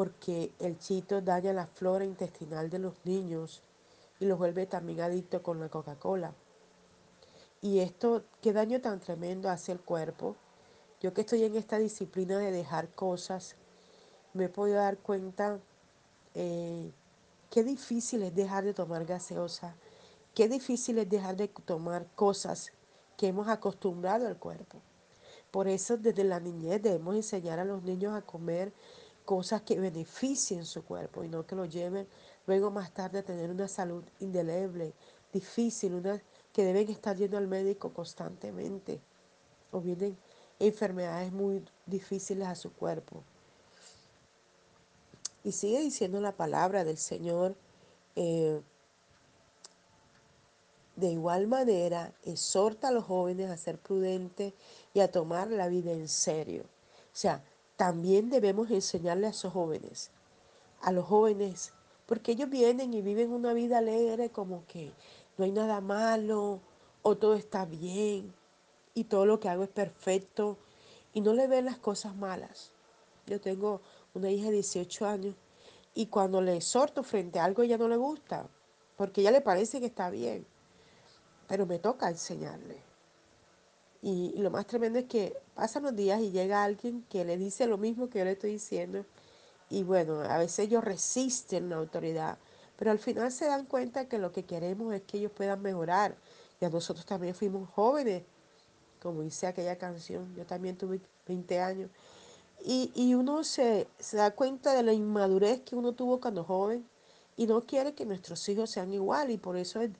porque 0.00 0.50
el 0.60 0.78
chito 0.78 1.20
daña 1.20 1.52
la 1.52 1.66
flora 1.66 2.06
intestinal 2.06 2.70
de 2.70 2.78
los 2.78 2.94
niños 3.04 3.60
y 4.18 4.24
los 4.24 4.38
vuelve 4.38 4.64
también 4.64 5.02
adictos 5.02 5.42
con 5.42 5.60
la 5.60 5.68
Coca-Cola. 5.68 6.32
Y 7.60 7.80
esto, 7.80 8.24
qué 8.40 8.54
daño 8.54 8.80
tan 8.80 8.98
tremendo 8.98 9.50
hace 9.50 9.72
el 9.72 9.80
cuerpo. 9.80 10.36
Yo 11.02 11.12
que 11.12 11.20
estoy 11.20 11.44
en 11.44 11.54
esta 11.54 11.78
disciplina 11.78 12.38
de 12.38 12.50
dejar 12.50 12.88
cosas, 12.94 13.56
me 14.32 14.46
he 14.46 14.48
podido 14.48 14.78
dar 14.78 14.96
cuenta 14.96 15.58
eh, 16.34 16.90
qué 17.50 17.62
difícil 17.62 18.22
es 18.22 18.34
dejar 18.34 18.64
de 18.64 18.72
tomar 18.72 19.04
gaseosa, 19.04 19.76
qué 20.34 20.48
difícil 20.48 20.96
es 20.96 21.10
dejar 21.10 21.36
de 21.36 21.48
tomar 21.48 22.06
cosas 22.14 22.72
que 23.18 23.26
hemos 23.28 23.48
acostumbrado 23.48 24.26
al 24.26 24.38
cuerpo. 24.38 24.78
Por 25.50 25.68
eso 25.68 25.98
desde 25.98 26.24
la 26.24 26.40
niñez 26.40 26.80
debemos 26.80 27.16
enseñar 27.16 27.58
a 27.58 27.66
los 27.66 27.82
niños 27.82 28.14
a 28.14 28.22
comer 28.22 28.72
cosas 29.30 29.62
que 29.62 29.78
beneficien 29.78 30.66
su 30.66 30.82
cuerpo 30.82 31.22
y 31.22 31.28
no 31.28 31.46
que 31.46 31.54
lo 31.54 31.64
lleven 31.64 32.08
luego 32.48 32.72
más 32.72 32.92
tarde 32.92 33.20
a 33.20 33.22
tener 33.22 33.48
una 33.48 33.68
salud 33.68 34.02
indeleble, 34.18 34.92
difícil, 35.32 35.94
una 35.94 36.20
que 36.52 36.64
deben 36.64 36.88
estar 36.88 37.16
yendo 37.16 37.38
al 37.38 37.46
médico 37.46 37.94
constantemente 37.94 39.00
o 39.70 39.80
vienen 39.80 40.18
enfermedades 40.58 41.30
muy 41.30 41.64
difíciles 41.86 42.48
a 42.48 42.56
su 42.56 42.72
cuerpo. 42.72 43.22
Y 45.44 45.52
sigue 45.52 45.78
diciendo 45.78 46.20
la 46.20 46.32
palabra 46.32 46.82
del 46.82 46.98
Señor. 46.98 47.54
Eh, 48.16 48.60
de 50.96 51.06
igual 51.06 51.46
manera, 51.46 52.12
exhorta 52.24 52.88
a 52.88 52.90
los 52.90 53.04
jóvenes 53.04 53.48
a 53.48 53.56
ser 53.56 53.78
prudentes 53.78 54.54
y 54.92 54.98
a 54.98 55.12
tomar 55.12 55.52
la 55.52 55.68
vida 55.68 55.92
en 55.92 56.08
serio. 56.08 56.64
O 56.64 57.16
sea, 57.16 57.44
también 57.80 58.28
debemos 58.28 58.70
enseñarle 58.70 59.26
a 59.26 59.30
esos 59.30 59.54
jóvenes, 59.54 60.10
a 60.82 60.92
los 60.92 61.06
jóvenes, 61.06 61.72
porque 62.04 62.32
ellos 62.32 62.50
vienen 62.50 62.92
y 62.92 63.00
viven 63.00 63.32
una 63.32 63.54
vida 63.54 63.78
alegre 63.78 64.28
como 64.28 64.66
que 64.66 64.92
no 65.38 65.46
hay 65.46 65.50
nada 65.50 65.80
malo 65.80 66.60
o 67.00 67.16
todo 67.16 67.36
está 67.36 67.64
bien 67.64 68.34
y 68.92 69.04
todo 69.04 69.24
lo 69.24 69.40
que 69.40 69.48
hago 69.48 69.62
es 69.62 69.70
perfecto 69.70 70.58
y 71.14 71.22
no 71.22 71.32
le 71.32 71.46
ven 71.46 71.64
las 71.64 71.78
cosas 71.78 72.14
malas. 72.14 72.70
Yo 73.26 73.40
tengo 73.40 73.80
una 74.12 74.30
hija 74.30 74.48
de 74.48 74.56
18 74.56 75.06
años 75.06 75.34
y 75.94 76.08
cuando 76.08 76.42
le 76.42 76.56
exhorto 76.56 77.02
frente 77.02 77.38
a 77.38 77.44
algo 77.46 77.62
ella 77.62 77.78
no 77.78 77.88
le 77.88 77.96
gusta, 77.96 78.46
porque 78.98 79.22
ella 79.22 79.30
le 79.30 79.40
parece 79.40 79.80
que 79.80 79.86
está 79.86 80.10
bien, 80.10 80.46
pero 81.48 81.64
me 81.64 81.78
toca 81.78 82.10
enseñarle. 82.10 82.89
Y, 84.02 84.32
lo 84.38 84.50
más 84.50 84.66
tremendo 84.66 84.98
es 84.98 85.04
que 85.06 85.36
pasan 85.54 85.82
los 85.82 85.94
días 85.94 86.20
y 86.20 86.30
llega 86.30 86.64
alguien 86.64 87.04
que 87.10 87.24
le 87.24 87.36
dice 87.36 87.66
lo 87.66 87.78
mismo 87.78 88.08
que 88.08 88.20
yo 88.20 88.24
le 88.24 88.32
estoy 88.32 88.52
diciendo. 88.52 89.04
Y 89.68 89.82
bueno, 89.82 90.20
a 90.20 90.38
veces 90.38 90.60
ellos 90.60 90.82
resisten 90.82 91.68
la 91.68 91.76
autoridad, 91.76 92.38
pero 92.76 92.90
al 92.90 92.98
final 92.98 93.30
se 93.30 93.46
dan 93.46 93.66
cuenta 93.66 94.08
que 94.08 94.18
lo 94.18 94.32
que 94.32 94.44
queremos 94.44 94.94
es 94.94 95.02
que 95.02 95.18
ellos 95.18 95.32
puedan 95.32 95.62
mejorar. 95.62 96.16
Y 96.60 96.64
a 96.64 96.70
nosotros 96.70 97.06
también 97.06 97.34
fuimos 97.34 97.68
jóvenes, 97.70 98.22
como 99.02 99.22
dice 99.22 99.46
aquella 99.46 99.76
canción. 99.76 100.34
Yo 100.34 100.44
también 100.46 100.76
tuve 100.76 101.00
20 101.26 101.60
años. 101.60 101.90
Y, 102.64 102.90
y 102.94 103.14
uno 103.14 103.44
se, 103.44 103.88
se 103.98 104.16
da 104.16 104.32
cuenta 104.32 104.74
de 104.74 104.82
la 104.82 104.92
inmadurez 104.92 105.60
que 105.62 105.76
uno 105.76 105.92
tuvo 105.92 106.20
cuando 106.20 106.44
joven 106.44 106.84
y 107.36 107.46
no 107.46 107.62
quiere 107.62 107.94
que 107.94 108.04
nuestros 108.04 108.48
hijos 108.48 108.70
sean 108.70 108.92
igual 108.92 109.30
y 109.30 109.38
por 109.38 109.56
eso 109.56 109.80
es 109.80 109.90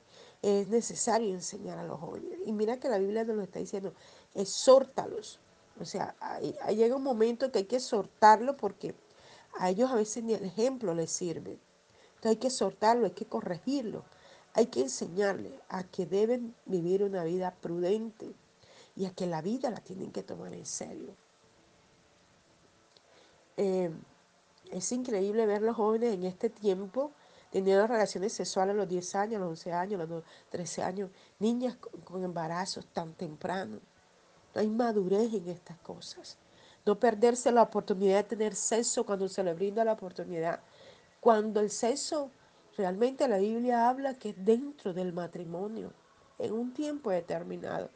es 0.41 0.69
necesario 0.69 1.33
enseñar 1.33 1.77
a 1.77 1.83
los 1.83 1.99
jóvenes. 1.99 2.39
Y 2.45 2.51
mira 2.51 2.79
que 2.79 2.89
la 2.89 2.97
Biblia 2.97 3.23
nos 3.23 3.35
lo 3.35 3.43
está 3.43 3.59
diciendo, 3.59 3.93
exhórtalos. 4.33 5.39
O 5.79 5.85
sea, 5.85 6.15
llega 6.69 6.95
un 6.95 7.03
momento 7.03 7.51
que 7.51 7.59
hay 7.59 7.65
que 7.65 7.77
exhortarlos 7.77 8.55
porque 8.55 8.95
a 9.57 9.69
ellos 9.69 9.91
a 9.91 9.95
veces 9.95 10.23
ni 10.23 10.33
el 10.33 10.45
ejemplo 10.45 10.93
les 10.93 11.11
sirve. 11.11 11.59
Entonces 12.15 12.31
hay 12.31 12.35
que 12.37 12.47
exhortarlos, 12.47 13.05
hay 13.05 13.15
que 13.15 13.25
corregirlos, 13.25 14.03
hay 14.53 14.67
que 14.67 14.81
enseñarles 14.81 15.53
a 15.69 15.83
que 15.83 16.05
deben 16.05 16.55
vivir 16.65 17.03
una 17.03 17.23
vida 17.23 17.55
prudente 17.61 18.31
y 18.95 19.05
a 19.05 19.11
que 19.11 19.25
la 19.25 19.41
vida 19.41 19.69
la 19.69 19.79
tienen 19.79 20.11
que 20.11 20.23
tomar 20.23 20.53
en 20.53 20.65
serio. 20.65 21.15
Eh, 23.57 23.91
es 24.71 24.91
increíble 24.91 25.45
ver 25.45 25.61
los 25.61 25.75
jóvenes 25.75 26.13
en 26.13 26.23
este 26.23 26.49
tiempo 26.49 27.11
teniendo 27.51 27.85
relaciones 27.85 28.33
sexuales 28.33 28.73
a 28.73 28.77
los 28.77 28.87
10 28.87 29.15
años, 29.15 29.35
a 29.35 29.39
los 29.39 29.49
11 29.49 29.73
años, 29.73 30.01
a 30.01 30.05
los 30.05 30.23
13 30.49 30.83
años, 30.83 31.09
niñas 31.37 31.75
con, 31.75 32.23
embarazos 32.23 32.85
tan 32.87 33.13
temprano. 33.13 33.79
No 34.55 34.61
hay 34.61 34.69
madurez 34.69 35.33
en 35.33 35.49
estas 35.49 35.77
cosas. 35.79 36.37
No 36.85 36.99
perderse 36.99 37.51
la 37.51 37.61
oportunidad 37.61 38.17
de 38.17 38.35
tener 38.35 38.55
sexo 38.55 39.05
cuando 39.05 39.27
se 39.27 39.43
le 39.43 39.53
brinda 39.53 39.83
la 39.83 39.93
oportunidad. 39.93 40.61
Cuando 41.19 41.59
el 41.59 41.69
sexo, 41.69 42.31
realmente 42.77 43.27
la 43.27 43.37
Biblia 43.37 43.89
habla 43.89 44.15
que 44.15 44.29
es 44.29 44.45
dentro 44.45 44.93
del 44.93 45.13
matrimonio, 45.13 45.93
en 46.39 46.53
un 46.53 46.73
tiempo 46.73 47.11
determinado. 47.11 47.89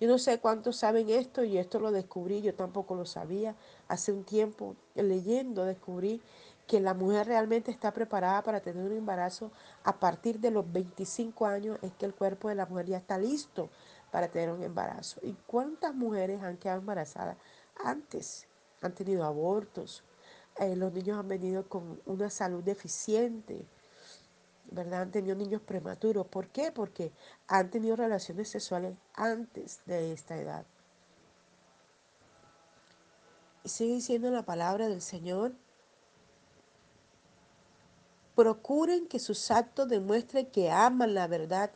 Yo 0.00 0.08
no 0.08 0.18
sé 0.18 0.40
cuántos 0.40 0.78
saben 0.78 1.10
esto 1.10 1.44
y 1.44 1.58
esto 1.58 1.78
lo 1.78 1.92
descubrí, 1.92 2.42
yo 2.42 2.54
tampoco 2.54 2.96
lo 2.96 3.06
sabía. 3.06 3.54
Hace 3.86 4.10
un 4.10 4.24
tiempo 4.24 4.74
leyendo 4.96 5.64
descubrí 5.64 6.20
que 6.66 6.80
la 6.80 6.94
mujer 6.94 7.26
realmente 7.26 7.70
está 7.70 7.92
preparada 7.92 8.42
para 8.42 8.60
tener 8.60 8.84
un 8.84 8.96
embarazo 8.96 9.52
a 9.84 9.98
partir 9.98 10.40
de 10.40 10.50
los 10.50 10.70
25 10.70 11.46
años 11.46 11.78
es 11.82 11.92
que 11.92 12.06
el 12.06 12.14
cuerpo 12.14 12.48
de 12.48 12.54
la 12.54 12.66
mujer 12.66 12.86
ya 12.86 12.98
está 12.98 13.18
listo 13.18 13.70
para 14.10 14.28
tener 14.28 14.50
un 14.50 14.62
embarazo. 14.62 15.20
¿Y 15.22 15.34
cuántas 15.46 15.94
mujeres 15.94 16.42
han 16.42 16.56
quedado 16.56 16.80
embarazadas 16.80 17.36
antes? 17.84 18.46
Han 18.80 18.94
tenido 18.94 19.24
abortos, 19.24 20.04
eh, 20.58 20.76
los 20.76 20.92
niños 20.92 21.18
han 21.18 21.28
venido 21.28 21.68
con 21.68 22.00
una 22.04 22.28
salud 22.28 22.62
deficiente, 22.62 23.66
¿verdad? 24.70 25.02
Han 25.02 25.10
tenido 25.10 25.34
niños 25.34 25.62
prematuros. 25.62 26.26
¿Por 26.26 26.48
qué? 26.48 26.72
Porque 26.72 27.12
han 27.48 27.70
tenido 27.70 27.96
relaciones 27.96 28.48
sexuales 28.48 28.96
antes 29.14 29.80
de 29.86 30.12
esta 30.12 30.36
edad. 30.36 30.66
Y 33.64 33.68
sigue 33.68 33.94
diciendo 33.94 34.30
la 34.30 34.42
palabra 34.42 34.88
del 34.88 35.00
Señor 35.00 35.54
Procuren 38.42 39.06
que 39.06 39.20
sus 39.20 39.52
actos 39.52 39.88
demuestren 39.88 40.46
que 40.46 40.68
aman 40.68 41.14
la 41.14 41.28
verdad 41.28 41.70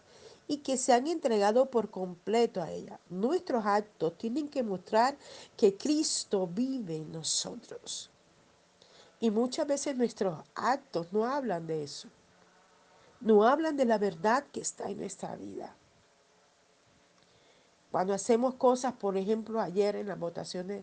y 0.49 0.57
que 0.57 0.77
se 0.77 0.93
han 0.93 1.07
entregado 1.07 1.71
por 1.71 1.91
completo 1.91 2.61
a 2.61 2.73
ella. 2.73 2.99
Nuestros 3.09 3.65
actos 3.65 4.19
tienen 4.19 4.49
que 4.49 4.65
mostrar 4.65 5.17
que 5.57 5.77
Cristo 5.77 6.49
vive 6.49 6.97
en 6.97 7.13
nosotros. 7.13 8.11
Y 9.21 9.31
muchas 9.31 9.69
veces 9.69 9.97
nuestros 9.97 10.43
actos 10.57 11.13
no 11.13 11.25
hablan 11.25 11.69
de 11.69 11.85
eso. 11.85 12.09
No 13.21 13.47
hablan 13.47 13.77
de 13.77 13.85
la 13.85 13.99
verdad 13.99 14.45
que 14.53 14.59
está 14.59 14.91
en 14.91 14.99
nuestra 14.99 15.37
vida. 15.37 15.73
Cuando 17.93 18.13
hacemos 18.13 18.55
cosas, 18.55 18.93
por 18.95 19.17
ejemplo, 19.17 19.61
ayer 19.61 19.95
en 19.95 20.09
las 20.09 20.19
votaciones 20.19 20.83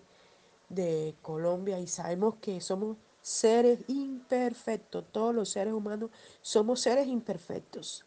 de 0.69 1.13
Colombia 1.21 1.77
y 1.81 1.87
sabemos 1.87 2.35
que 2.35 2.61
somos 2.61 2.95
seres 3.23 3.79
imperfectos, 3.87 5.05
todos 5.11 5.33
los 5.33 5.49
seres 5.49 5.73
humanos 5.73 6.11
somos 6.41 6.81
seres 6.81 7.07
imperfectos, 7.07 8.05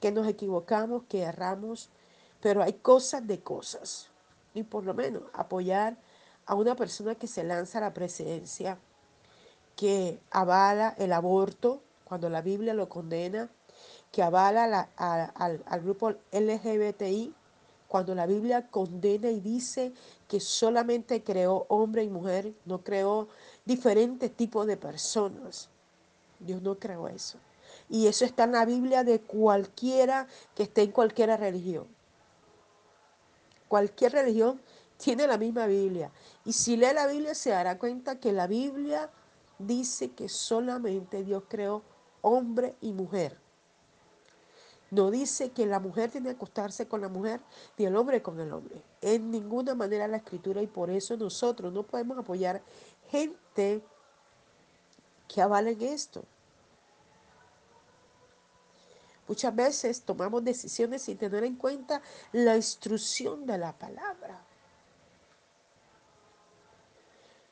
que 0.00 0.10
nos 0.10 0.26
equivocamos, 0.26 1.04
que 1.08 1.22
erramos, 1.22 1.88
pero 2.40 2.62
hay 2.62 2.74
cosas 2.74 3.26
de 3.26 3.40
cosas. 3.40 4.10
Y 4.52 4.64
por 4.64 4.84
lo 4.84 4.92
menos 4.92 5.22
apoyar 5.32 5.96
a 6.46 6.56
una 6.56 6.74
persona 6.74 7.14
que 7.14 7.28
se 7.28 7.44
lanza 7.44 7.78
a 7.78 7.82
la 7.82 7.94
presidencia, 7.94 8.76
que 9.76 10.20
avala 10.30 10.94
el 10.98 11.12
aborto 11.12 11.80
cuando 12.04 12.28
la 12.28 12.42
Biblia 12.42 12.74
lo 12.74 12.88
condena, 12.88 13.48
que 14.10 14.22
avala 14.22 14.90
al, 14.96 15.62
al 15.64 15.80
grupo 15.80 16.12
LGBTI 16.32 17.34
cuando 17.94 18.16
la 18.16 18.26
Biblia 18.26 18.68
condena 18.72 19.30
y 19.30 19.38
dice 19.38 19.92
que 20.26 20.40
solamente 20.40 21.22
creó 21.22 21.66
hombre 21.68 22.02
y 22.02 22.08
mujer, 22.08 22.52
no 22.64 22.82
creó 22.82 23.28
diferentes 23.64 24.34
tipos 24.34 24.66
de 24.66 24.76
personas. 24.76 25.68
Dios 26.40 26.62
no 26.62 26.76
creó 26.76 27.08
eso. 27.08 27.38
Y 27.88 28.06
eso 28.06 28.24
está 28.24 28.44
en 28.44 28.52
la 28.52 28.64
Biblia 28.64 29.04
de 29.04 29.20
cualquiera 29.20 30.26
que 30.54 30.64
esté 30.64 30.82
en 30.82 30.92
cualquier 30.92 31.28
religión. 31.38 31.86
Cualquier 33.68 34.12
religión 34.12 34.60
tiene 34.96 35.26
la 35.26 35.38
misma 35.38 35.66
Biblia. 35.66 36.10
Y 36.44 36.52
si 36.52 36.76
lee 36.76 36.92
la 36.94 37.06
Biblia 37.06 37.34
se 37.34 37.50
dará 37.50 37.78
cuenta 37.78 38.20
que 38.20 38.32
la 38.32 38.46
Biblia 38.46 39.10
dice 39.58 40.10
que 40.12 40.28
solamente 40.28 41.24
Dios 41.24 41.44
creó 41.48 41.82
hombre 42.22 42.74
y 42.80 42.92
mujer. 42.92 43.36
No 44.90 45.10
dice 45.10 45.50
que 45.50 45.66
la 45.66 45.80
mujer 45.80 46.10
tiene 46.10 46.28
que 46.28 46.36
acostarse 46.36 46.86
con 46.86 47.00
la 47.00 47.08
mujer 47.08 47.40
ni 47.76 47.84
el 47.84 47.96
hombre 47.96 48.22
con 48.22 48.38
el 48.38 48.52
hombre. 48.52 48.80
En 49.00 49.30
ninguna 49.30 49.74
manera 49.74 50.06
la 50.06 50.18
escritura 50.18 50.62
y 50.62 50.66
por 50.66 50.88
eso 50.88 51.16
nosotros 51.16 51.72
no 51.72 51.82
podemos 51.82 52.16
apoyar 52.18 52.62
gente 53.10 53.43
que 53.54 55.42
avalen 55.42 55.80
esto. 55.82 56.24
Muchas 59.26 59.54
veces 59.54 60.02
tomamos 60.02 60.44
decisiones 60.44 61.02
sin 61.02 61.16
tener 61.16 61.44
en 61.44 61.56
cuenta 61.56 62.02
la 62.32 62.56
instrucción 62.56 63.46
de 63.46 63.56
la 63.56 63.72
palabra. 63.72 64.44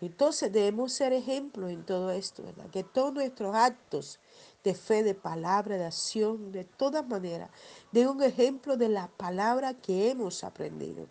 Entonces 0.03 0.53
debemos 0.53 0.93
ser 0.93 1.13
ejemplos 1.13 1.71
en 1.71 1.87
todo 1.87 2.11
esto, 2.11 2.43
¿verdad? 2.43 2.69
Que 2.71 2.83
todos 2.83 3.15
nuestros 3.15 3.55
actos 3.55 4.19
de 4.65 4.75
fe, 4.75 5.05
de 5.05 5.15
palabra, 5.15 5.77
de 5.77 5.85
acción, 5.87 6.51
de 6.51 6.65
todas 6.65 7.07
maneras, 7.07 7.51
den 7.93 8.09
un 8.09 8.23
ejemplo 8.23 8.77
de 8.77 8.89
la 8.89 9.07
palabra 9.07 9.75
que 9.75 10.11
hemos 10.11 10.43
aprendido 10.43 11.07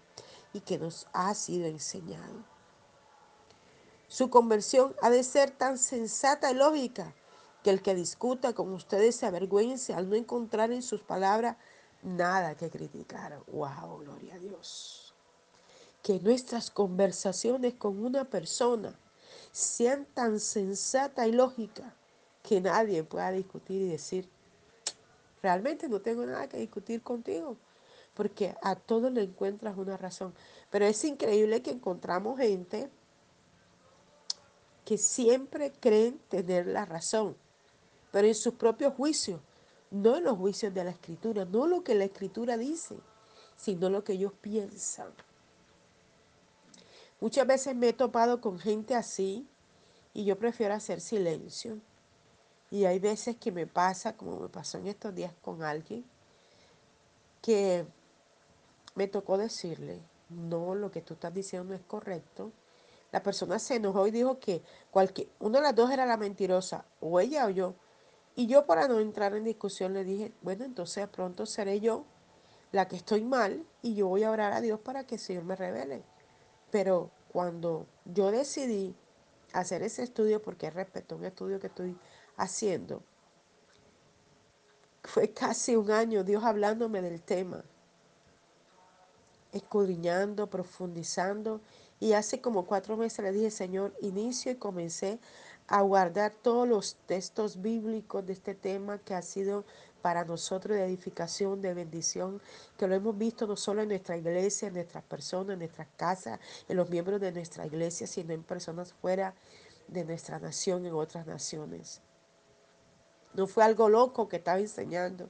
y 0.53 0.59
que 0.59 0.77
nos 0.77 1.07
ha 1.13 1.33
sido 1.33 1.67
enseñado. 1.67 2.50
Su 4.11 4.29
conversión 4.29 4.93
ha 5.01 5.09
de 5.09 5.23
ser 5.23 5.51
tan 5.51 5.77
sensata 5.77 6.51
y 6.51 6.53
lógica 6.53 7.15
que 7.63 7.69
el 7.69 7.81
que 7.81 7.95
discuta 7.95 8.51
con 8.51 8.73
ustedes 8.73 9.15
se 9.15 9.25
avergüence 9.25 9.93
al 9.93 10.09
no 10.09 10.17
encontrar 10.17 10.73
en 10.73 10.81
sus 10.81 11.01
palabras 11.01 11.55
nada 12.03 12.55
que 12.55 12.69
criticar. 12.69 13.41
¡Wow! 13.47 13.99
Gloria 13.99 14.35
a 14.35 14.39
Dios. 14.39 15.13
Que 16.03 16.19
nuestras 16.19 16.71
conversaciones 16.71 17.75
con 17.75 18.03
una 18.03 18.25
persona 18.25 18.99
sean 19.53 20.05
tan 20.13 20.41
sensata 20.41 21.25
y 21.25 21.31
lógica 21.31 21.95
que 22.43 22.59
nadie 22.59 23.05
pueda 23.05 23.31
discutir 23.31 23.81
y 23.81 23.91
decir, 23.91 24.27
realmente 25.41 25.87
no 25.87 26.01
tengo 26.01 26.25
nada 26.25 26.49
que 26.49 26.57
discutir 26.57 27.01
contigo, 27.01 27.55
porque 28.13 28.57
a 28.61 28.75
todos 28.75 29.09
le 29.13 29.23
encuentras 29.23 29.77
una 29.77 29.95
razón. 29.95 30.33
Pero 30.69 30.83
es 30.83 31.01
increíble 31.05 31.61
que 31.61 31.71
encontramos 31.71 32.37
gente 32.37 32.89
que 34.85 34.97
siempre 34.97 35.71
creen 35.79 36.19
tener 36.29 36.67
la 36.67 36.85
razón 36.85 37.35
pero 38.11 38.27
en 38.27 38.35
sus 38.35 38.53
propios 38.55 38.93
juicios, 38.93 39.39
no 39.89 40.17
en 40.17 40.25
los 40.25 40.37
juicios 40.37 40.73
de 40.73 40.83
la 40.83 40.91
escritura, 40.91 41.45
no 41.45 41.65
lo 41.65 41.83
que 41.83 41.95
la 41.95 42.03
escritura 42.03 42.57
dice, 42.57 42.97
sino 43.55 43.89
lo 43.89 44.03
que 44.03 44.13
ellos 44.13 44.33
piensan. 44.41 45.11
Muchas 47.19 47.47
veces 47.47 47.75
me 47.75 47.89
he 47.89 47.93
topado 47.93 48.41
con 48.41 48.59
gente 48.59 48.95
así 48.95 49.47
y 50.13 50.25
yo 50.25 50.37
prefiero 50.37 50.73
hacer 50.73 50.99
silencio. 50.99 51.77
Y 52.69 52.85
hay 52.85 52.99
veces 52.99 53.35
que 53.35 53.51
me 53.51 53.67
pasa, 53.67 54.15
como 54.15 54.39
me 54.39 54.49
pasó 54.49 54.77
en 54.77 54.87
estos 54.87 55.13
días 55.13 55.33
con 55.41 55.61
alguien, 55.61 56.05
que 57.41 57.85
me 58.95 59.07
tocó 59.07 59.37
decirle, 59.37 59.99
no, 60.29 60.73
lo 60.73 60.89
que 60.89 61.01
tú 61.01 61.15
estás 61.15 61.33
diciendo 61.33 61.69
no 61.69 61.75
es 61.75 61.81
correcto. 61.85 62.51
La 63.11 63.21
persona 63.21 63.59
se 63.59 63.75
enojó 63.75 64.07
y 64.07 64.11
dijo 64.11 64.39
que 64.39 64.63
cualquier, 64.89 65.27
una 65.39 65.59
de 65.59 65.63
las 65.63 65.75
dos 65.75 65.91
era 65.91 66.05
la 66.05 66.17
mentirosa, 66.17 66.85
o 66.99 67.19
ella 67.19 67.45
o 67.45 67.49
yo. 67.49 67.75
Y 68.35 68.47
yo 68.47 68.65
para 68.65 68.87
no 68.87 68.99
entrar 68.99 69.35
en 69.35 69.43
discusión 69.43 69.93
le 69.93 70.05
dije, 70.05 70.31
bueno, 70.41 70.63
entonces 70.63 71.07
pronto 71.09 71.45
seré 71.45 71.81
yo 71.81 72.05
la 72.71 72.87
que 72.87 72.95
estoy 72.95 73.23
mal 73.23 73.65
y 73.81 73.95
yo 73.95 74.07
voy 74.07 74.23
a 74.23 74.31
orar 74.31 74.53
a 74.53 74.61
Dios 74.61 74.79
para 74.79 75.05
que 75.05 75.15
el 75.15 75.21
Señor 75.21 75.43
me 75.43 75.55
revele. 75.55 76.03
Pero 76.71 77.11
cuando 77.31 77.85
yo 78.05 78.31
decidí 78.31 78.95
hacer 79.51 79.83
ese 79.83 80.03
estudio, 80.03 80.41
porque 80.41 80.69
respeto 80.69 81.17
un 81.17 81.25
estudio 81.25 81.59
que 81.59 81.67
estoy 81.67 81.97
haciendo, 82.37 83.03
fue 85.03 85.31
casi 85.33 85.75
un 85.75 85.91
año 85.91 86.23
Dios 86.23 86.43
hablándome 86.43 87.01
del 87.01 87.21
tema, 87.21 87.63
escudriñando, 89.51 90.49
profundizando, 90.49 91.59
y 92.01 92.13
hace 92.13 92.41
como 92.41 92.65
cuatro 92.65 92.97
meses 92.97 93.23
le 93.23 93.31
dije, 93.31 93.51
Señor, 93.51 93.93
inicio 94.01 94.51
y 94.51 94.55
comencé 94.55 95.19
a 95.67 95.81
guardar 95.83 96.33
todos 96.33 96.67
los 96.67 96.95
textos 97.05 97.61
bíblicos 97.61 98.25
de 98.25 98.33
este 98.33 98.55
tema 98.55 98.97
que 98.97 99.13
ha 99.13 99.21
sido 99.21 99.63
para 100.01 100.25
nosotros 100.25 100.75
de 100.75 100.83
edificación, 100.83 101.61
de 101.61 101.75
bendición, 101.75 102.41
que 102.75 102.87
lo 102.87 102.95
hemos 102.95 103.15
visto 103.15 103.45
no 103.45 103.55
solo 103.55 103.83
en 103.83 103.89
nuestra 103.89 104.17
iglesia, 104.17 104.69
en 104.69 104.73
nuestras 104.73 105.03
personas, 105.03 105.53
en 105.53 105.59
nuestras 105.59 105.87
casas, 105.95 106.39
en 106.67 106.75
los 106.75 106.89
miembros 106.89 107.21
de 107.21 107.31
nuestra 107.31 107.67
iglesia, 107.67 108.07
sino 108.07 108.33
en 108.33 108.41
personas 108.41 108.93
fuera 108.93 109.35
de 109.87 110.03
nuestra 110.03 110.39
nación, 110.39 110.87
en 110.87 110.93
otras 110.93 111.27
naciones. 111.27 112.01
No 113.35 113.45
fue 113.45 113.63
algo 113.63 113.89
loco 113.89 114.27
que 114.27 114.37
estaba 114.37 114.57
enseñando. 114.57 115.29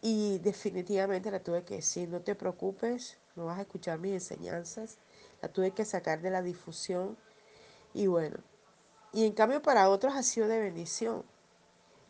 Y 0.00 0.38
definitivamente 0.40 1.30
la 1.30 1.40
tuve 1.40 1.62
que 1.62 1.76
decir, 1.76 2.08
no 2.08 2.20
te 2.20 2.34
preocupes, 2.34 3.16
no 3.34 3.46
vas 3.46 3.58
a 3.58 3.62
escuchar 3.62 3.98
mis 3.98 4.12
enseñanzas. 4.12 4.98
La 5.40 5.48
tuve 5.48 5.72
que 5.72 5.84
sacar 5.84 6.20
de 6.20 6.30
la 6.30 6.42
difusión. 6.42 7.16
Y 7.94 8.06
bueno, 8.06 8.38
y 9.12 9.24
en 9.24 9.32
cambio 9.32 9.60
para 9.62 9.88
otros 9.88 10.14
ha 10.14 10.22
sido 10.22 10.48
de 10.48 10.60
bendición. 10.60 11.24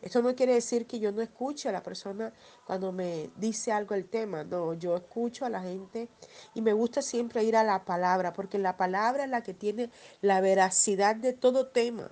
Esto 0.01 0.21
no 0.21 0.35
quiere 0.35 0.53
decir 0.53 0.85
que 0.85 0.99
yo 0.99 1.13
no 1.13 1.21
escuche 1.21 1.69
a 1.69 1.71
la 1.71 1.81
persona 1.81 2.33
cuando 2.65 2.91
me 2.91 3.29
dice 3.37 3.71
algo 3.71 3.95
el 3.95 4.09
tema. 4.09 4.43
No, 4.43 4.73
yo 4.73 4.97
escucho 4.97 5.45
a 5.45 5.49
la 5.49 5.61
gente 5.61 6.09
y 6.53 6.61
me 6.61 6.73
gusta 6.73 7.01
siempre 7.01 7.43
ir 7.45 7.55
a 7.55 7.63
la 7.63 7.85
palabra, 7.85 8.33
porque 8.33 8.59
la 8.59 8.75
palabra 8.75 9.23
es 9.23 9.29
la 9.29 9.43
que 9.43 9.53
tiene 9.53 9.89
la 10.19 10.41
veracidad 10.41 11.15
de 11.15 11.31
todo 11.31 11.67
tema. 11.67 12.09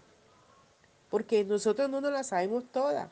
Porque 1.10 1.43
nosotros 1.43 1.89
no 1.89 2.00
nos 2.00 2.13
la 2.13 2.24
sabemos 2.24 2.63
toda. 2.71 3.12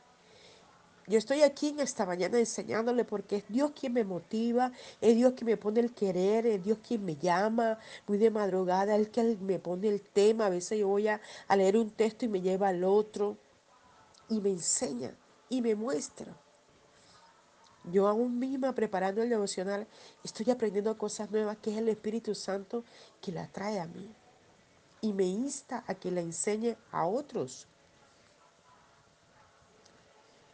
Yo 1.10 1.18
estoy 1.18 1.42
aquí 1.42 1.70
en 1.70 1.80
esta 1.80 2.06
mañana 2.06 2.38
enseñándole 2.38 3.04
porque 3.04 3.38
es 3.38 3.44
Dios 3.50 3.72
quien 3.72 3.94
me 3.94 4.04
motiva, 4.04 4.72
es 5.02 5.16
Dios 5.16 5.34
quien 5.34 5.48
me 5.48 5.58
pone 5.58 5.80
el 5.80 5.92
querer, 5.92 6.46
es 6.46 6.64
Dios 6.64 6.78
quien 6.88 7.04
me 7.04 7.16
llama 7.16 7.80
muy 8.06 8.20
de 8.20 8.30
madrugada, 8.30 8.96
es 8.96 9.10
que 9.10 9.24
me 9.42 9.58
pone 9.58 9.88
el 9.88 10.02
tema. 10.02 10.46
A 10.46 10.50
veces 10.50 10.78
yo 10.78 10.88
voy 10.88 11.08
a, 11.08 11.20
a 11.48 11.56
leer 11.56 11.78
un 11.78 11.90
texto 11.90 12.26
y 12.26 12.28
me 12.28 12.42
lleva 12.42 12.68
al 12.68 12.84
otro 12.84 13.38
y 14.30 14.40
me 14.40 14.52
enseña 14.52 15.12
y 15.50 15.64
me 15.64 15.74
muestra. 15.74 16.32
Yo 17.86 18.08
aún 18.08 18.38
misma 18.38 18.76
preparando 18.76 19.24
el 19.24 19.30
devocional 19.30 19.88
estoy 20.24 20.52
aprendiendo 20.52 20.96
cosas 20.96 21.32
nuevas 21.32 21.58
que 21.58 21.72
es 21.72 21.78
el 21.78 21.90
Espíritu 21.90 22.36
Santo 22.36 22.84
que 23.20 23.32
la 23.32 23.48
trae 23.48 23.80
a 23.80 23.88
mí 23.88 24.14
y 25.02 25.14
me 25.14 25.24
insta 25.24 25.84
a 25.88 25.96
que 25.96 26.12
la 26.12 26.22
enseñe 26.22 26.78
a 26.92 27.08
otros. 27.08 27.69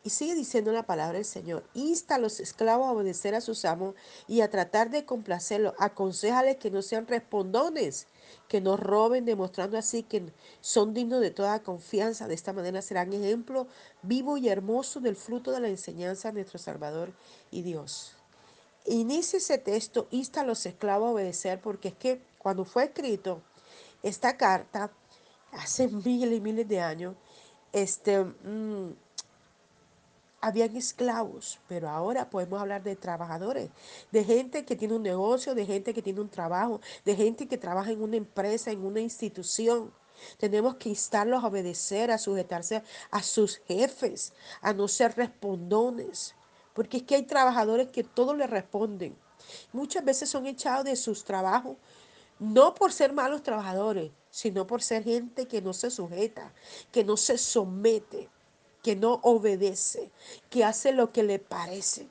Y 0.06 0.12
sigue 0.12 0.36
diciendo 0.36 0.72
la 0.72 0.86
palabra 0.86 1.18
del 1.18 1.26
Señor. 1.26 1.64
Insta 1.74 2.16
a 2.16 2.20
los 2.20 2.40
esclavos 2.40 2.86
a 2.86 2.92
obedecer 2.92 3.34
a 3.34 3.42
sus 3.42 3.66
amos 3.66 3.96
y 4.28 4.42
a 4.42 4.52
tratar 4.52 4.92
de 4.92 5.04
complacerlos. 5.04 5.74
Aconsejales 5.80 6.58
que 6.58 6.70
no 6.70 6.84
sean 6.84 7.08
respondones, 7.08 8.06
que 8.48 8.62
no 8.62 8.78
roben, 8.78 9.26
demostrando 9.26 9.80
así 9.80 10.04
que 10.04 10.32
son 10.62 10.94
dignos 10.94 11.22
de 11.22 11.32
toda 11.32 11.64
confianza. 11.64 12.28
De 12.28 12.36
esta 12.36 12.54
manera 12.54 12.84
serán 12.84 13.14
ejemplo 13.14 13.66
vivo 14.04 14.38
y 14.38 14.48
hermoso 14.48 15.00
del 15.00 15.16
fruto 15.16 15.52
de 15.52 15.60
la 15.60 15.70
enseñanza 15.70 16.28
de 16.28 16.36
nuestro 16.36 16.60
Salvador 16.60 17.12
y 17.50 17.64
Dios. 17.64 18.12
Inicia 18.86 19.38
ese 19.38 19.58
texto, 19.58 20.08
insta 20.12 20.42
a 20.42 20.46
los 20.46 20.68
esclavos 20.68 21.08
a 21.08 21.14
obedecer, 21.14 21.60
porque 21.62 21.88
es 21.88 21.96
que 21.96 22.22
cuando 22.38 22.64
fue 22.64 22.84
escrito 22.84 23.42
esta 24.04 24.38
carta, 24.38 24.92
hace 25.52 25.88
miles 26.06 26.38
y 26.38 26.42
miles 26.42 26.68
de 26.68 26.80
años, 26.80 27.16
este, 27.74 28.24
mmm, 28.24 28.92
habían 30.46 30.76
esclavos, 30.76 31.60
pero 31.68 31.90
ahora 31.90 32.30
podemos 32.30 32.62
hablar 32.62 32.84
de 32.84 32.96
trabajadores, 32.96 33.72
de 34.12 34.24
gente 34.24 34.64
que 34.64 34.76
tiene 34.76 34.94
un 34.94 35.02
negocio, 35.02 35.56
de 35.56 35.66
gente 35.66 35.92
que 35.92 36.04
tiene 36.04 36.22
un 36.22 36.30
trabajo, 36.30 36.82
de 37.04 37.16
gente 37.16 37.48
que 37.48 37.58
trabaja 37.58 37.90
en 37.90 38.04
una 38.04 38.18
empresa, 38.18 38.70
en 38.70 38.86
una 38.86 39.00
institución. 39.00 39.92
Tenemos 40.38 40.76
que 40.76 40.90
instarlos 40.90 41.44
a 41.44 41.48
obedecer, 41.48 42.12
a 42.12 42.20
sujetarse 42.20 42.84
a 43.10 43.24
sus 43.24 43.58
jefes, 43.68 44.34
a 44.62 44.72
no 44.72 44.88
ser 44.88 45.16
respondones, 45.18 46.36
porque 46.76 46.98
es 46.98 47.04
que 47.04 47.16
hay 47.16 47.24
trabajadores 47.24 47.88
que 47.90 48.04
todo 48.04 48.36
le 48.36 48.46
responden. 48.46 49.18
Muchas 49.74 50.06
veces 50.06 50.30
son 50.30 50.46
echados 50.46 50.86
de 50.86 50.96
sus 50.96 51.24
trabajos, 51.24 51.78
no 52.38 52.76
por 52.76 52.94
ser 52.94 53.14
malos 53.14 53.42
trabajadores, 53.42 54.12
sino 54.30 54.68
por 54.68 54.84
ser 54.84 55.04
gente 55.04 55.48
que 55.48 55.62
no 55.64 55.74
se 55.74 55.90
sujeta, 55.90 56.54
que 56.92 57.04
no 57.04 57.18
se 57.18 57.40
somete, 57.40 58.30
que 58.86 58.96
no 58.96 59.20
obedece, 59.24 60.12
que 60.52 60.64
hace 60.64 60.92
lo 60.92 61.12
que 61.12 61.24
le 61.24 61.40
parece. 61.40 62.08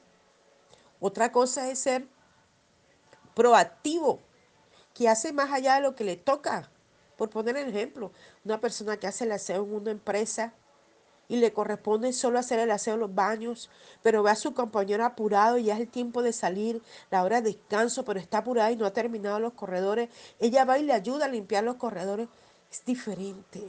Otra 0.98 1.30
cosa 1.30 1.70
es 1.70 1.78
ser 1.78 2.08
proactivo, 3.32 4.18
que 4.92 5.08
hace 5.08 5.32
más 5.32 5.52
allá 5.52 5.76
de 5.76 5.82
lo 5.82 5.94
que 5.94 6.02
le 6.02 6.16
toca. 6.16 6.68
Por 7.16 7.30
poner 7.30 7.56
el 7.56 7.68
ejemplo, 7.68 8.10
una 8.44 8.60
persona 8.60 8.96
que 8.96 9.06
hace 9.06 9.22
el 9.22 9.30
aseo 9.30 9.62
en 9.62 9.72
una 9.72 9.92
empresa 9.92 10.52
y 11.28 11.36
le 11.36 11.52
corresponde 11.52 12.12
solo 12.12 12.40
hacer 12.40 12.58
el 12.58 12.72
aseo 12.72 12.94
en 12.94 13.00
los 13.00 13.14
baños, 13.14 13.70
pero 14.02 14.24
ve 14.24 14.32
a 14.32 14.34
su 14.34 14.52
compañero 14.52 15.04
apurado 15.04 15.58
y 15.58 15.66
ya 15.66 15.74
es 15.74 15.80
el 15.80 15.88
tiempo 15.88 16.24
de 16.24 16.32
salir, 16.32 16.82
la 17.08 17.22
hora 17.22 17.40
de 17.40 17.52
descanso, 17.52 18.04
pero 18.04 18.18
está 18.18 18.38
apurada 18.38 18.72
y 18.72 18.76
no 18.76 18.84
ha 18.84 18.92
terminado 18.92 19.38
los 19.38 19.52
corredores, 19.52 20.08
ella 20.40 20.64
va 20.64 20.80
y 20.80 20.82
le 20.82 20.92
ayuda 20.92 21.26
a 21.26 21.28
limpiar 21.28 21.62
los 21.62 21.76
corredores, 21.76 22.26
es 22.68 22.84
diferente. 22.84 23.62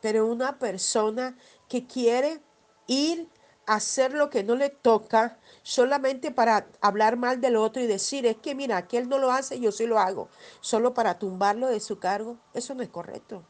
Pero 0.00 0.26
una 0.26 0.58
persona 0.58 1.36
que 1.68 1.86
quiere 1.86 2.40
ir 2.86 3.28
a 3.66 3.74
hacer 3.74 4.14
lo 4.14 4.30
que 4.30 4.42
no 4.42 4.56
le 4.56 4.70
toca 4.70 5.38
solamente 5.62 6.30
para 6.30 6.66
hablar 6.80 7.16
mal 7.16 7.40
del 7.40 7.56
otro 7.56 7.82
y 7.82 7.86
decir, 7.86 8.26
es 8.26 8.36
que 8.36 8.54
mira, 8.54 8.88
que 8.88 8.98
él 8.98 9.08
no 9.08 9.18
lo 9.18 9.30
hace, 9.30 9.60
yo 9.60 9.72
sí 9.72 9.86
lo 9.86 9.98
hago, 9.98 10.28
solo 10.60 10.94
para 10.94 11.18
tumbarlo 11.18 11.68
de 11.68 11.80
su 11.80 11.98
cargo, 11.98 12.38
eso 12.54 12.74
no 12.74 12.82
es 12.82 12.88
correcto 12.88 13.44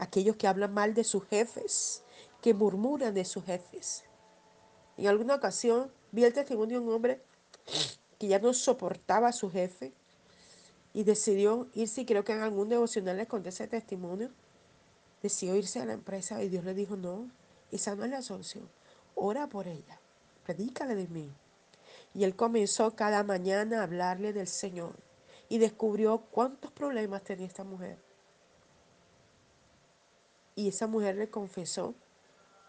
aquellos 0.00 0.36
que 0.36 0.48
hablan 0.48 0.72
mal 0.72 0.94
de 0.94 1.04
sus 1.04 1.24
jefes, 1.26 2.02
que 2.40 2.54
murmuran 2.54 3.14
de 3.14 3.24
sus 3.26 3.44
jefes. 3.44 4.04
En 4.96 5.06
alguna 5.06 5.34
ocasión 5.34 5.92
vi 6.10 6.24
el 6.24 6.32
testimonio 6.32 6.80
de 6.80 6.86
un 6.86 6.94
hombre 6.94 7.22
que 8.18 8.26
ya 8.26 8.38
no 8.38 8.54
soportaba 8.54 9.28
a 9.28 9.32
su 9.32 9.50
jefe 9.50 9.92
y 10.92 11.04
decidió 11.04 11.68
irse, 11.74 12.02
y 12.02 12.06
creo 12.06 12.24
que 12.24 12.32
en 12.32 12.40
algún 12.40 12.68
devocional 12.68 13.16
les 13.16 13.28
conté 13.28 13.50
ese 13.50 13.68
testimonio, 13.68 14.30
decidió 15.22 15.56
irse 15.56 15.80
a 15.80 15.84
la 15.84 15.92
empresa 15.92 16.42
y 16.42 16.48
Dios 16.48 16.64
le 16.64 16.74
dijo, 16.74 16.96
no, 16.96 17.30
esa 17.70 17.94
no 17.94 18.04
es 18.04 18.10
la 18.10 18.22
solución, 18.22 18.68
ora 19.14 19.46
por 19.46 19.68
ella, 19.68 20.00
predícale 20.44 20.94
de 20.94 21.06
mí. 21.08 21.30
Y 22.14 22.24
él 22.24 22.34
comenzó 22.34 22.96
cada 22.96 23.22
mañana 23.22 23.80
a 23.80 23.84
hablarle 23.84 24.32
del 24.32 24.48
Señor 24.48 24.94
y 25.48 25.58
descubrió 25.58 26.18
cuántos 26.18 26.72
problemas 26.72 27.22
tenía 27.22 27.46
esta 27.46 27.62
mujer 27.62 27.98
y 30.60 30.68
esa 30.68 30.86
mujer 30.86 31.16
le 31.16 31.30
confesó 31.30 31.94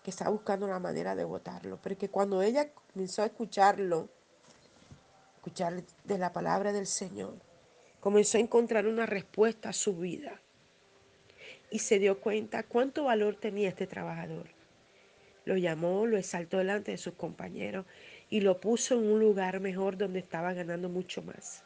que 0.04 0.12
estaba 0.12 0.32
buscando 0.32 0.66
una 0.66 0.80
manera 0.80 1.14
de 1.16 1.26
votarlo, 1.26 1.78
pero 1.84 1.98
que 1.98 2.10
cuando 2.10 2.42
ella 2.42 2.72
comenzó 2.74 3.22
a 3.22 3.26
escucharlo, 3.26 4.08
escuchar 5.36 5.84
de 6.06 6.18
la 6.18 6.32
palabra 6.32 6.72
del 6.72 6.88
Señor, 6.88 7.34
comenzó 8.02 8.38
a 8.38 8.42
encontrar 8.42 8.88
una 8.88 9.06
respuesta 9.06 9.70
a 9.70 9.74
su 9.74 9.96
vida 9.96 10.42
y 11.70 11.80
se 11.80 12.00
dio 12.00 12.20
cuenta 12.20 12.64
cuánto 12.64 13.06
valor 13.06 13.36
tenía 13.36 13.70
este 13.70 13.88
trabajador. 13.88 14.48
Lo 15.46 15.56
llamó, 15.56 16.06
lo 16.06 16.18
exaltó 16.18 16.58
delante 16.58 16.92
de 16.92 16.98
sus 16.98 17.14
compañeros 17.14 17.86
y 18.30 18.42
lo 18.42 18.60
puso 18.60 18.96
en 18.96 19.10
un 19.10 19.20
lugar 19.20 19.60
mejor 19.60 19.98
donde 19.98 20.20
estaba 20.20 20.54
ganando 20.54 20.90
mucho 20.90 21.22
más. 21.22 21.64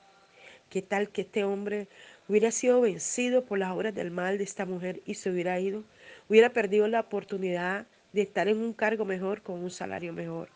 ¿Qué 0.70 0.82
tal 0.82 1.10
que 1.10 1.22
este 1.22 1.44
hombre 1.44 1.88
hubiera 2.28 2.52
sido 2.52 2.82
vencido 2.82 3.46
por 3.46 3.58
las 3.58 3.72
obras 3.72 3.96
del 3.96 4.12
mal 4.12 4.38
de 4.38 4.44
esta 4.44 4.66
mujer 4.66 5.02
y 5.06 5.16
se 5.16 5.30
hubiera 5.30 5.60
ido? 5.60 5.84
Hubiera 6.30 6.52
perdido 6.52 6.88
la 6.88 7.02
oportunidad 7.02 7.88
de 8.14 8.22
estar 8.22 8.48
en 8.48 8.58
un 8.58 8.74
cargo 8.74 9.06
mejor 9.06 9.42
con 9.42 9.64
un 9.64 9.72
salario 9.72 10.14
mejor. 10.14 10.50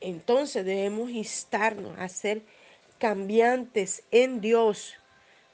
Entonces 0.00 0.64
debemos 0.64 1.10
instarnos 1.10 1.98
a 1.98 2.08
ser 2.08 2.42
cambiantes 2.98 4.02
en 4.10 4.40
Dios, 4.40 4.94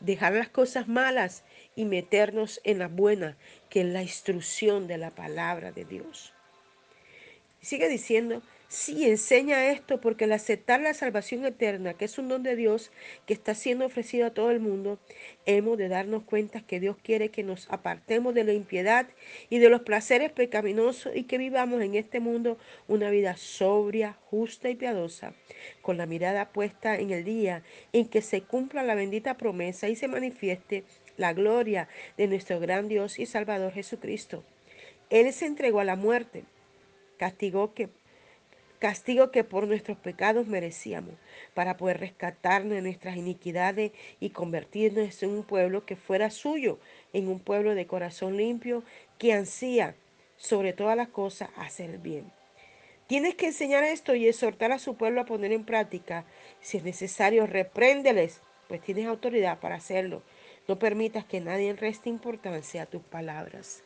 dejar 0.01 0.35
las 0.35 0.49
cosas 0.49 0.89
malas 0.89 1.45
y 1.77 1.85
meternos 1.85 2.61
en 2.65 2.79
las 2.79 2.93
buenas, 2.93 3.37
que 3.69 3.81
es 3.81 3.87
la 3.87 4.03
instrucción 4.03 4.87
de 4.87 4.99
la 4.99 5.11
palabra 5.11 5.73
de 5.73 5.85
Dios. 5.85 6.33
Sigue 7.63 7.89
diciendo, 7.89 8.43
Sí, 8.73 9.05
enseña 9.05 9.71
esto 9.71 10.01
porque 10.01 10.25
al 10.25 10.33
aceptar 10.33 10.81
la 10.81 10.95
salvación 10.95 11.45
eterna, 11.45 11.93
que 11.93 12.07
es 12.07 12.17
un 12.17 12.29
don 12.29 12.43
de 12.43 12.57
Dios 12.57 12.91
que 13.27 13.35
está 13.35 13.55
siendo 13.55 13.85
ofrecido 13.85 14.27
a 14.27 14.33
todo 14.33 14.51
el 14.51 14.61
mundo, 14.61 14.99
hemos 15.45 15.77
de 15.77 15.91
darnos 15.91 16.23
cuenta 16.23 16.63
que 16.63 16.81
Dios 16.81 16.97
quiere 16.97 17.29
que 17.29 17.43
nos 17.43 17.71
apartemos 17.71 18.33
de 18.33 18.45
la 18.45 18.55
impiedad 18.55 19.09
y 19.51 19.59
de 19.59 19.69
los 19.69 19.83
placeres 19.83 20.33
pecaminosos 20.33 21.15
y 21.15 21.25
que 21.25 21.37
vivamos 21.37 21.83
en 21.83 21.97
este 21.97 22.19
mundo 22.19 22.57
una 22.89 23.11
vida 23.11 23.37
sobria, 23.37 24.17
justa 24.31 24.71
y 24.71 24.75
piadosa, 24.75 25.35
con 25.83 25.99
la 25.99 26.07
mirada 26.07 26.51
puesta 26.51 26.97
en 26.97 27.11
el 27.11 27.25
día 27.25 27.63
en 27.93 28.09
que 28.09 28.23
se 28.23 28.41
cumpla 28.41 28.83
la 28.83 28.95
bendita 28.95 29.37
promesa 29.37 29.91
y 29.91 29.97
se 29.97 30.09
manifieste 30.09 30.85
la 31.19 31.35
gloria 31.35 31.89
de 32.17 32.27
nuestro 32.27 32.59
gran 32.59 32.89
Dios 32.89 33.19
y 33.19 33.27
Salvador 33.27 33.75
Jesucristo. 33.75 34.45
Él 35.11 35.31
se 35.35 35.45
entregó 35.45 35.81
a 35.81 35.85
la 35.85 35.97
muerte, 35.97 36.45
que 37.75 37.89
castigo 38.79 39.31
que 39.31 39.45
por 39.45 39.69
nuestros 39.69 39.97
pecados 39.97 40.49
merecíamos, 40.49 41.15
para 41.55 41.77
poder 41.77 42.01
rescatarnos 42.01 42.73
de 42.73 42.83
nuestras 42.83 43.17
iniquidades 43.17 43.93
y 44.19 44.31
convertirnos 44.31 45.23
en 45.23 45.31
un 45.31 45.45
pueblo 45.45 45.87
que 45.87 45.95
fuera 45.95 46.31
suyo, 46.31 46.81
en 47.13 47.29
un 47.29 47.39
pueblo 47.39 47.77
de 47.77 47.87
corazón 47.87 48.37
limpio 48.37 48.83
que 49.19 49.33
ansía 49.35 49.95
sobre 50.37 50.73
todas 50.73 50.97
las 50.97 51.07
cosas 51.09 51.51
hacer 51.57 51.99
bien. 51.99 52.33
Tienes 53.07 53.37
que 53.37 53.47
enseñar 53.47 53.85
esto 53.85 54.17
y 54.17 54.27
exhortar 54.27 54.73
a 54.73 54.81
su 54.81 54.97
pueblo 54.97 55.21
a 55.21 55.27
poner 55.27 55.53
en 55.53 55.65
práctica. 55.65 56.25
Si 56.61 56.79
es 56.79 56.83
necesario, 56.83 57.47
repréndeles, 57.47 58.41
pues 58.67 58.81
tienes 58.81 59.07
autoridad 59.07 59.61
para 59.61 59.77
hacerlo. 59.77 60.23
No 60.67 60.81
permitas 60.81 61.25
que 61.25 61.41
nadie 61.41 61.73
reste 61.75 62.09
importancia 62.09 62.83
a 62.83 62.87
tus 62.87 63.03
palabras. 63.03 63.85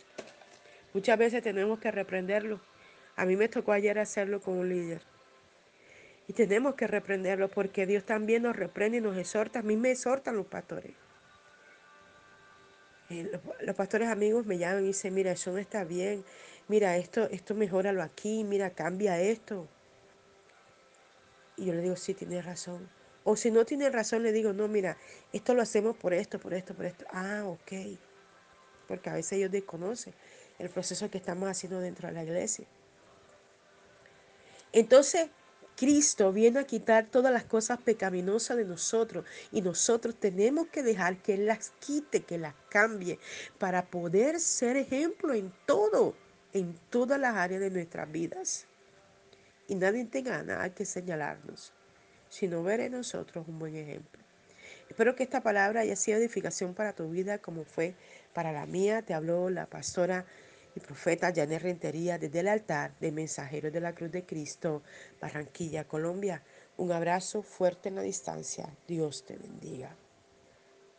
Muchas 0.94 1.18
veces 1.18 1.42
tenemos 1.42 1.80
que 1.80 1.90
reprenderlo 1.90 2.60
a 3.16 3.24
mí 3.24 3.36
me 3.36 3.48
tocó 3.48 3.72
ayer 3.72 3.98
hacerlo 3.98 4.40
con 4.40 4.54
un 4.54 4.68
líder. 4.68 5.02
Y 6.28 6.34
tenemos 6.34 6.74
que 6.74 6.86
reprenderlo 6.86 7.48
porque 7.48 7.86
Dios 7.86 8.04
también 8.04 8.42
nos 8.42 8.56
reprende 8.56 8.98
y 8.98 9.00
nos 9.00 9.16
exhorta. 9.16 9.60
A 9.60 9.62
mí 9.62 9.76
me 9.76 9.92
exhortan 9.92 10.36
los 10.36 10.46
pastores. 10.46 10.92
Eh, 13.08 13.30
los 13.60 13.76
pastores 13.76 14.08
amigos 14.08 14.44
me 14.44 14.58
llaman 14.58 14.84
y 14.84 14.88
dicen, 14.88 15.14
mira, 15.14 15.30
eso 15.30 15.52
no 15.52 15.58
está 15.58 15.84
bien. 15.84 16.24
Mira, 16.68 16.96
esto, 16.96 17.28
esto 17.30 17.54
mejóralo 17.54 18.02
aquí. 18.02 18.44
Mira, 18.44 18.70
cambia 18.70 19.20
esto. 19.20 19.68
Y 21.56 21.66
yo 21.66 21.72
le 21.72 21.80
digo, 21.80 21.96
sí, 21.96 22.12
tienes 22.12 22.44
razón. 22.44 22.88
O 23.24 23.36
si 23.36 23.50
no 23.50 23.64
tiene 23.64 23.88
razón, 23.88 24.22
le 24.22 24.32
digo, 24.32 24.52
no, 24.52 24.68
mira, 24.68 24.98
esto 25.32 25.54
lo 25.54 25.62
hacemos 25.62 25.96
por 25.96 26.12
esto, 26.12 26.38
por 26.38 26.52
esto, 26.54 26.74
por 26.74 26.84
esto. 26.84 27.06
Ah, 27.10 27.44
ok. 27.46 27.98
Porque 28.88 29.10
a 29.10 29.14
veces 29.14 29.32
ellos 29.32 29.50
desconocen 29.50 30.12
el 30.58 30.70
proceso 30.70 31.10
que 31.10 31.18
estamos 31.18 31.48
haciendo 31.48 31.80
dentro 31.80 32.08
de 32.08 32.14
la 32.14 32.24
iglesia. 32.24 32.66
Entonces, 34.72 35.28
Cristo 35.76 36.32
viene 36.32 36.60
a 36.60 36.64
quitar 36.64 37.06
todas 37.06 37.32
las 37.32 37.44
cosas 37.44 37.78
pecaminosas 37.78 38.56
de 38.56 38.64
nosotros 38.64 39.26
y 39.52 39.60
nosotros 39.60 40.16
tenemos 40.18 40.68
que 40.68 40.82
dejar 40.82 41.18
que 41.18 41.34
Él 41.34 41.46
las 41.46 41.70
quite, 41.78 42.22
que 42.22 42.38
las 42.38 42.54
cambie 42.70 43.18
para 43.58 43.84
poder 43.86 44.40
ser 44.40 44.76
ejemplo 44.76 45.34
en 45.34 45.52
todo, 45.66 46.14
en 46.54 46.78
todas 46.88 47.20
las 47.20 47.36
áreas 47.36 47.60
de 47.60 47.70
nuestras 47.70 48.10
vidas. 48.10 48.66
Y 49.68 49.74
nadie 49.74 50.04
tenga 50.06 50.42
nada 50.42 50.74
que 50.74 50.86
señalarnos, 50.86 51.74
sino 52.30 52.62
ver 52.62 52.80
en 52.80 52.92
nosotros 52.92 53.46
un 53.46 53.58
buen 53.58 53.76
ejemplo. 53.76 54.22
Espero 54.88 55.14
que 55.14 55.24
esta 55.24 55.42
palabra 55.42 55.80
haya 55.80 55.96
sido 55.96 56.18
edificación 56.18 56.72
para 56.72 56.94
tu 56.94 57.10
vida 57.10 57.38
como 57.38 57.64
fue 57.64 57.94
para 58.32 58.52
la 58.52 58.64
mía. 58.64 59.02
Te 59.02 59.12
habló 59.12 59.50
la 59.50 59.66
pastora 59.66 60.24
y 60.76 60.80
profeta 60.80 61.32
Janet 61.34 61.62
Rentería 61.62 62.18
desde 62.18 62.40
el 62.40 62.48
altar 62.48 62.94
de 63.00 63.10
Mensajeros 63.10 63.72
de 63.72 63.80
la 63.80 63.94
Cruz 63.94 64.12
de 64.12 64.26
Cristo, 64.26 64.82
Barranquilla, 65.20 65.88
Colombia. 65.88 66.42
Un 66.76 66.92
abrazo 66.92 67.42
fuerte 67.42 67.88
en 67.88 67.94
la 67.96 68.02
distancia. 68.02 68.68
Dios 68.86 69.24
te 69.24 69.36
bendiga. 69.36 69.96